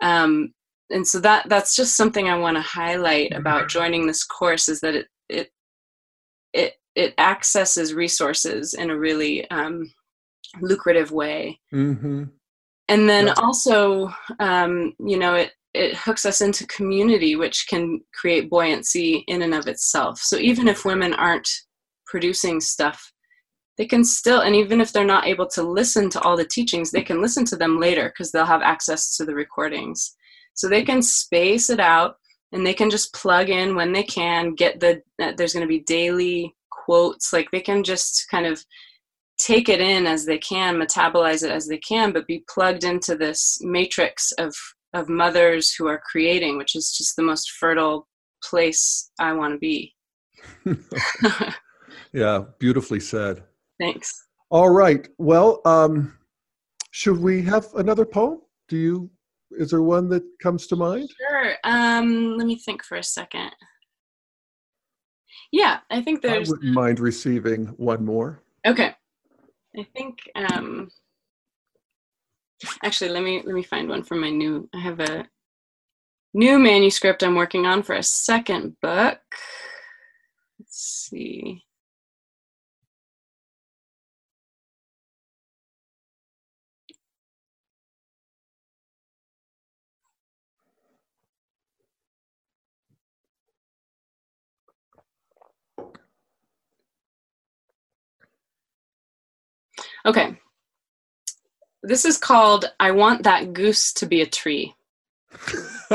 Um, 0.00 0.54
and 0.90 1.06
so 1.06 1.18
that 1.20 1.48
that's 1.48 1.74
just 1.74 1.96
something 1.96 2.28
i 2.28 2.36
want 2.36 2.56
to 2.56 2.62
highlight 2.62 3.32
about 3.32 3.70
joining 3.70 4.06
this 4.06 4.22
course 4.22 4.68
is 4.68 4.80
that 4.80 4.94
it 4.94 5.06
it 5.30 5.50
it 6.52 6.74
it 6.94 7.14
accesses 7.18 7.94
resources 7.94 8.74
in 8.74 8.90
a 8.90 8.96
really 8.96 9.50
um, 9.50 9.90
lucrative 10.60 11.10
way. 11.10 11.58
Mm-hmm. 11.72 12.24
and 12.88 13.08
then 13.08 13.30
also 13.30 14.12
um, 14.38 14.92
you 15.00 15.18
know 15.18 15.34
it 15.34 15.52
it 15.74 15.96
hooks 15.96 16.24
us 16.24 16.40
into 16.40 16.66
community 16.68 17.36
which 17.36 17.66
can 17.68 18.00
create 18.14 18.48
buoyancy 18.48 19.24
in 19.26 19.42
and 19.42 19.54
of 19.54 19.66
itself. 19.66 20.20
So 20.20 20.38
even 20.38 20.68
if 20.68 20.84
women 20.84 21.12
aren't 21.14 21.48
producing 22.06 22.60
stuff 22.60 23.12
they 23.76 23.86
can 23.86 24.04
still 24.04 24.40
and 24.40 24.54
even 24.54 24.80
if 24.80 24.92
they're 24.92 25.04
not 25.04 25.26
able 25.26 25.48
to 25.48 25.62
listen 25.62 26.08
to 26.10 26.20
all 26.20 26.36
the 26.36 26.46
teachings 26.46 26.90
they 26.90 27.02
can 27.02 27.20
listen 27.20 27.44
to 27.46 27.56
them 27.56 27.80
later 27.80 28.08
because 28.08 28.30
they'll 28.30 28.44
have 28.44 28.62
access 28.62 29.16
to 29.16 29.24
the 29.24 29.34
recordings. 29.34 30.14
So 30.54 30.68
they 30.68 30.84
can 30.84 31.02
space 31.02 31.70
it 31.70 31.80
out 31.80 32.16
and 32.52 32.64
they 32.64 32.74
can 32.74 32.88
just 32.88 33.12
plug 33.12 33.50
in 33.50 33.74
when 33.74 33.92
they 33.92 34.04
can 34.04 34.54
get 34.54 34.78
the 34.80 35.02
uh, 35.20 35.32
there's 35.36 35.52
going 35.52 35.66
to 35.66 35.68
be 35.68 35.80
daily 35.80 36.54
quotes 36.70 37.32
like 37.32 37.50
they 37.50 37.60
can 37.60 37.82
just 37.82 38.26
kind 38.30 38.46
of 38.46 38.64
take 39.38 39.68
it 39.68 39.80
in 39.80 40.06
as 40.06 40.24
they 40.24 40.38
can 40.38 40.76
metabolize 40.76 41.42
it 41.42 41.50
as 41.50 41.66
they 41.66 41.78
can 41.78 42.12
but 42.12 42.26
be 42.26 42.44
plugged 42.48 42.84
into 42.84 43.16
this 43.16 43.58
matrix 43.62 44.30
of 44.38 44.54
of 44.94 45.08
mothers 45.08 45.74
who 45.74 45.86
are 45.86 46.00
creating 46.10 46.56
which 46.56 46.74
is 46.74 46.96
just 46.96 47.16
the 47.16 47.22
most 47.22 47.50
fertile 47.52 48.08
place 48.42 49.10
i 49.18 49.32
want 49.32 49.52
to 49.52 49.58
be. 49.58 49.92
Yeah 52.14 52.44
beautifully 52.60 53.00
said. 53.00 53.42
Thanks. 53.80 54.26
All 54.50 54.70
right 54.70 55.08
well 55.18 55.60
um 55.64 56.16
should 56.92 57.18
we 57.18 57.42
have 57.42 57.66
another 57.74 58.04
poem? 58.06 58.40
Do 58.68 58.76
you 58.76 59.10
is 59.50 59.70
there 59.70 59.82
one 59.82 60.08
that 60.10 60.22
comes 60.40 60.66
to 60.68 60.76
mind? 60.76 61.10
Sure 61.20 61.54
um 61.64 62.36
let 62.38 62.46
me 62.46 62.56
think 62.56 62.84
for 62.84 62.96
a 62.98 63.02
second. 63.02 63.50
Yeah 65.50 65.80
i 65.90 66.00
think 66.00 66.22
there's 66.22 66.48
i 66.48 66.52
wouldn't 66.52 66.72
mind 66.72 67.00
receiving 67.00 67.66
one 67.76 68.04
more. 68.04 68.42
Okay 68.64 68.94
i 69.76 69.82
think 69.96 70.18
um 70.36 70.88
actually 72.82 73.10
let 73.10 73.22
me 73.22 73.42
let 73.44 73.54
me 73.54 73.62
find 73.62 73.88
one 73.88 74.02
from 74.02 74.20
my 74.20 74.30
new 74.30 74.68
i 74.74 74.78
have 74.78 75.00
a 75.00 75.26
new 76.34 76.58
manuscript 76.58 77.22
i'm 77.22 77.34
working 77.34 77.66
on 77.66 77.82
for 77.82 77.94
a 77.94 78.02
second 78.02 78.76
book 78.80 79.20
let's 80.58 81.08
see 81.10 81.62
Okay. 100.06 100.38
This 101.86 102.06
is 102.06 102.16
called 102.16 102.72
I 102.80 102.92
Want 102.92 103.24
That 103.24 103.52
Goose 103.52 103.92
to 103.92 104.06
Be 104.06 104.22
a 104.22 104.26
Tree. 104.26 104.74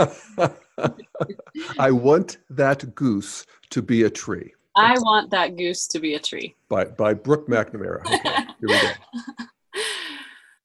I 1.79 1.89
want 1.89 2.37
that 2.51 2.93
goose 2.93 3.43
to 3.71 3.81
be 3.81 4.03
a 4.03 4.09
tree. 4.11 4.53
I 4.77 4.93
want 4.99 5.31
that 5.31 5.57
goose 5.57 5.87
to 5.87 5.99
be 5.99 6.13
a 6.13 6.19
tree. 6.19 6.55
By 6.69 6.85
by 6.85 7.15
Brooke 7.15 7.47
McNamara. 7.47 8.01
Okay, 8.05 8.35
here 8.59 8.69
we 8.69 8.79
go. 8.79 8.91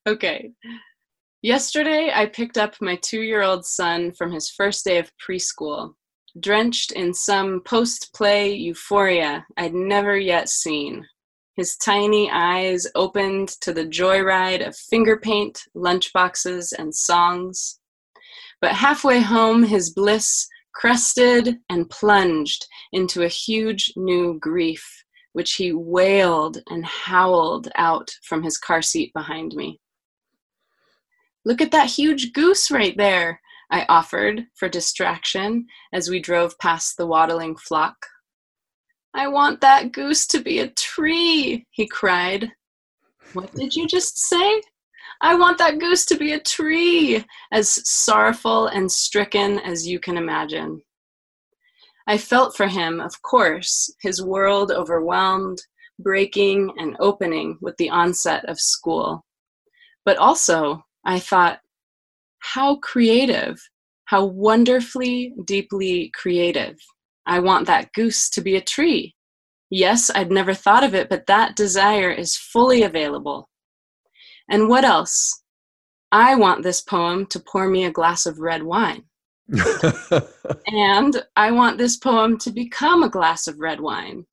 okay. 0.13 0.51
Yesterday, 1.41 2.13
I 2.15 2.27
picked 2.27 2.59
up 2.59 2.75
my 2.83 2.97
two 2.97 3.23
year 3.23 3.41
old 3.41 3.65
son 3.65 4.13
from 4.13 4.31
his 4.31 4.51
first 4.51 4.85
day 4.85 4.99
of 4.99 5.11
preschool, 5.17 5.95
drenched 6.39 6.93
in 6.93 7.15
some 7.15 7.63
post 7.63 8.13
play 8.13 8.53
euphoria 8.53 9.47
I'd 9.57 9.73
never 9.73 10.19
yet 10.19 10.51
seen 10.51 11.07
his 11.57 11.77
tiny 11.77 12.31
eyes 12.31 12.87
opened 12.95 13.49
to 13.61 13.73
the 13.73 13.87
joyride 13.87 14.67
of 14.67 14.77
finger 14.77 15.17
paint, 15.17 15.63
lunchboxes, 15.77 16.73
and 16.77 16.95
songs. 16.95 17.79
But 18.61 18.73
halfway 18.73 19.21
home, 19.21 19.63
his 19.63 19.91
bliss 19.91 20.49
crested 20.75 21.59
and 21.71 21.89
plunged 21.89 22.67
into 22.93 23.23
a 23.23 23.29
huge 23.29 23.93
new 23.97 24.39
grief, 24.41 25.05
which 25.33 25.55
he 25.55 25.73
wailed 25.73 26.59
and 26.69 26.85
howled 26.85 27.69
out 27.77 28.11
from 28.25 28.43
his 28.43 28.59
car 28.59 28.83
seat 28.83 29.13
behind 29.15 29.55
me. 29.55 29.81
Look 31.45 31.61
at 31.61 31.71
that 31.73 31.91
huge 31.91 32.33
goose 32.33 32.71
right 32.71 32.97
there, 32.97 33.41
I 33.71 33.87
offered 33.89 34.47
for 34.55 34.69
distraction 34.69 35.67
as 35.93 36.09
we 36.09 36.21
drove 36.21 36.59
past 36.59 36.97
the 36.97 37.07
waddling 37.07 37.57
flock. 37.57 37.97
I 39.17 39.29
want 39.29 39.61
that 39.61 39.93
goose 39.93 40.27
to 40.29 40.41
be 40.41 40.59
a 40.59 40.71
tree, 40.71 41.65
he 41.71 41.87
cried. 41.87 42.51
What 43.33 43.53
did 43.55 43.75
you 43.75 43.87
just 43.87 44.19
say? 44.19 44.61
I 45.21 45.37
want 45.37 45.59
that 45.59 45.79
goose 45.79 46.05
to 46.07 46.17
be 46.17 46.33
a 46.33 46.41
tree, 46.41 47.25
as 47.53 47.81
sorrowful 47.89 48.67
and 48.67 48.91
stricken 48.91 49.61
as 49.61 49.87
you 49.87 50.01
can 50.01 50.17
imagine. 50.17 50.83
I 52.09 52.19
felt 52.19 52.57
for 52.57 52.67
him, 52.67 53.01
of 53.01 53.23
course, 53.23 53.95
his 54.03 54.21
world 54.21 54.73
overwhelmed, 54.73 55.59
breaking 55.99 56.73
and 56.77 56.97
opening 56.99 57.57
with 57.63 57.77
the 57.77 57.91
onset 57.91 58.45
of 58.47 58.61
school. 58.61 59.25
But 60.05 60.19
also, 60.19 60.85
I 61.05 61.21
thought, 61.21 61.61
how 62.41 62.77
creative, 62.77 63.59
how 64.07 64.25
wonderfully, 64.25 65.35
deeply 65.47 66.11
creative. 66.15 66.77
I 67.27 67.41
want 67.41 67.67
that 67.67 67.93
goose 67.93 68.29
to 68.31 68.41
be 68.41 68.57
a 68.57 68.61
tree. 68.61 69.15
Yes, 69.71 70.11
I'd 70.15 70.31
never 70.31 70.55
thought 70.55 70.85
of 70.85 70.95
it, 70.95 71.09
but 71.09 71.27
that 71.27 71.57
desire 71.57 72.11
is 72.11 72.37
fully 72.37 72.83
available. 72.83 73.49
And 74.49 74.69
what 74.69 74.85
else? 74.85 75.43
I 76.13 76.37
want 76.37 76.63
this 76.63 76.81
poem 76.81 77.27
to 77.27 77.41
pour 77.41 77.69
me 77.69 77.85
a 77.85 77.91
glass 77.91 78.27
of 78.27 78.39
red 78.39 78.63
wine. 78.63 79.05
and 80.67 81.23
I 81.37 81.51
want 81.51 81.79
this 81.79 81.97
poem 81.97 82.39
to 82.39 82.51
become 82.51 83.03
a 83.03 83.09
glass 83.09 83.47
of 83.47 83.59
red 83.59 83.81
wine. 83.81 84.27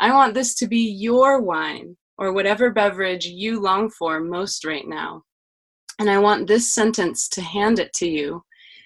I 0.00 0.12
want 0.12 0.34
this 0.34 0.54
to 0.56 0.66
be 0.66 0.90
your 0.90 1.40
wine 1.40 1.96
or 2.18 2.32
whatever 2.32 2.70
beverage 2.70 3.26
you 3.26 3.60
long 3.60 3.90
for 3.90 4.20
most 4.20 4.64
right 4.64 4.86
now. 4.86 5.22
And 5.98 6.10
I 6.10 6.18
want 6.18 6.46
this 6.46 6.74
sentence 6.74 7.28
to 7.30 7.42
hand 7.42 7.78
it 7.78 7.92
to 7.94 8.08
you 8.08 8.42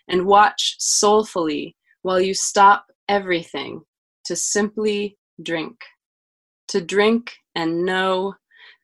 and 0.09 0.27
watch 0.27 0.77
soulfully 0.79 1.77
while 2.03 2.21
you 2.21 2.35
stop 2.35 2.87
everything 3.13 3.83
to 4.25 4.35
simply 4.35 5.19
drink. 5.43 5.77
To 6.69 6.81
drink 6.81 7.35
and 7.55 7.85
know 7.85 8.35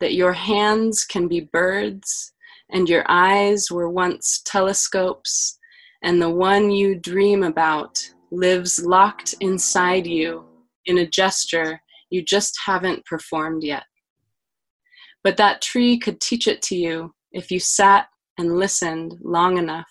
that 0.01 0.13
your 0.13 0.35
hands 0.35 1.07
can 1.07 1.29
be 1.29 1.49
birds 1.51 2.35
and 2.71 2.87
your 2.87 3.05
eyes 3.09 3.71
were 3.71 3.89
once 3.89 4.43
telescopes, 4.45 5.59
and 6.03 6.21
the 6.21 6.29
one 6.29 6.71
you 6.71 6.95
dream 6.95 7.43
about 7.43 7.99
lives 8.31 8.85
locked 8.85 9.35
inside 9.41 10.07
you 10.07 10.45
in 10.85 10.99
a 10.99 11.07
gesture 11.07 11.81
you 12.11 12.23
just 12.23 12.55
haven't 12.67 13.07
performed 13.07 13.63
yet. 13.65 13.85
But 15.25 15.39
that 15.39 15.63
tree 15.63 15.99
could 15.99 16.21
teach 16.21 16.47
it 16.47 16.61
to 16.63 16.77
you 16.77 17.15
if 17.33 17.51
you 17.51 17.61
sat 17.61 18.09
and 18.37 18.59
listened 18.59 19.17
long 19.23 19.57
enough, 19.57 19.91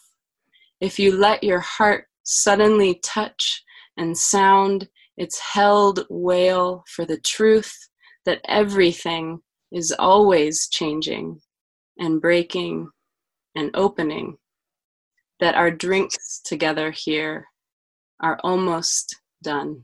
if 0.80 1.00
you 1.00 1.18
let 1.18 1.44
your 1.44 1.60
heart 1.60 2.06
suddenly 2.24 3.00
touch 3.04 3.64
and 3.98 4.18
sound 4.18 4.88
its 5.18 5.40
held 5.40 6.06
wail 6.10 6.84
for 6.88 7.06
the 7.06 7.20
truth 7.20 7.76
that 8.26 8.42
everything 8.48 9.40
is 9.72 9.94
always 9.98 10.68
changing 10.70 11.40
and 11.98 12.22
breaking 12.22 12.90
and 13.56 13.72
opening, 13.74 14.38
that 15.40 15.56
our 15.56 15.72
drinks 15.72 16.40
together 16.46 16.92
here 16.92 17.48
are 18.22 18.40
almost 18.44 19.16
done. 19.44 19.84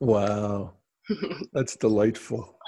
Wow. 0.00 0.74
That's 1.52 1.76
delightful. 1.76 2.58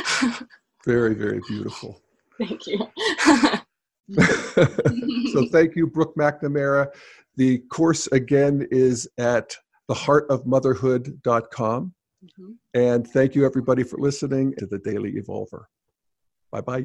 very, 0.84 1.14
very 1.14 1.40
beautiful. 1.48 2.00
Thank 2.38 2.66
you. 2.66 2.88
so 4.12 5.46
thank 5.50 5.76
you, 5.76 5.86
Brooke 5.86 6.14
McNamara. 6.16 6.88
The 7.36 7.58
course 7.70 8.06
again 8.08 8.66
is 8.70 9.08
at 9.18 9.56
theheartofmotherhood.com. 9.90 11.94
Mm-hmm. 12.24 12.50
And 12.74 13.06
thank 13.06 13.34
you, 13.34 13.44
everybody, 13.44 13.82
for 13.82 13.98
listening 13.98 14.54
to 14.58 14.66
the 14.66 14.78
Daily 14.78 15.14
Evolver. 15.14 15.64
Bye 16.50 16.60
bye. 16.60 16.84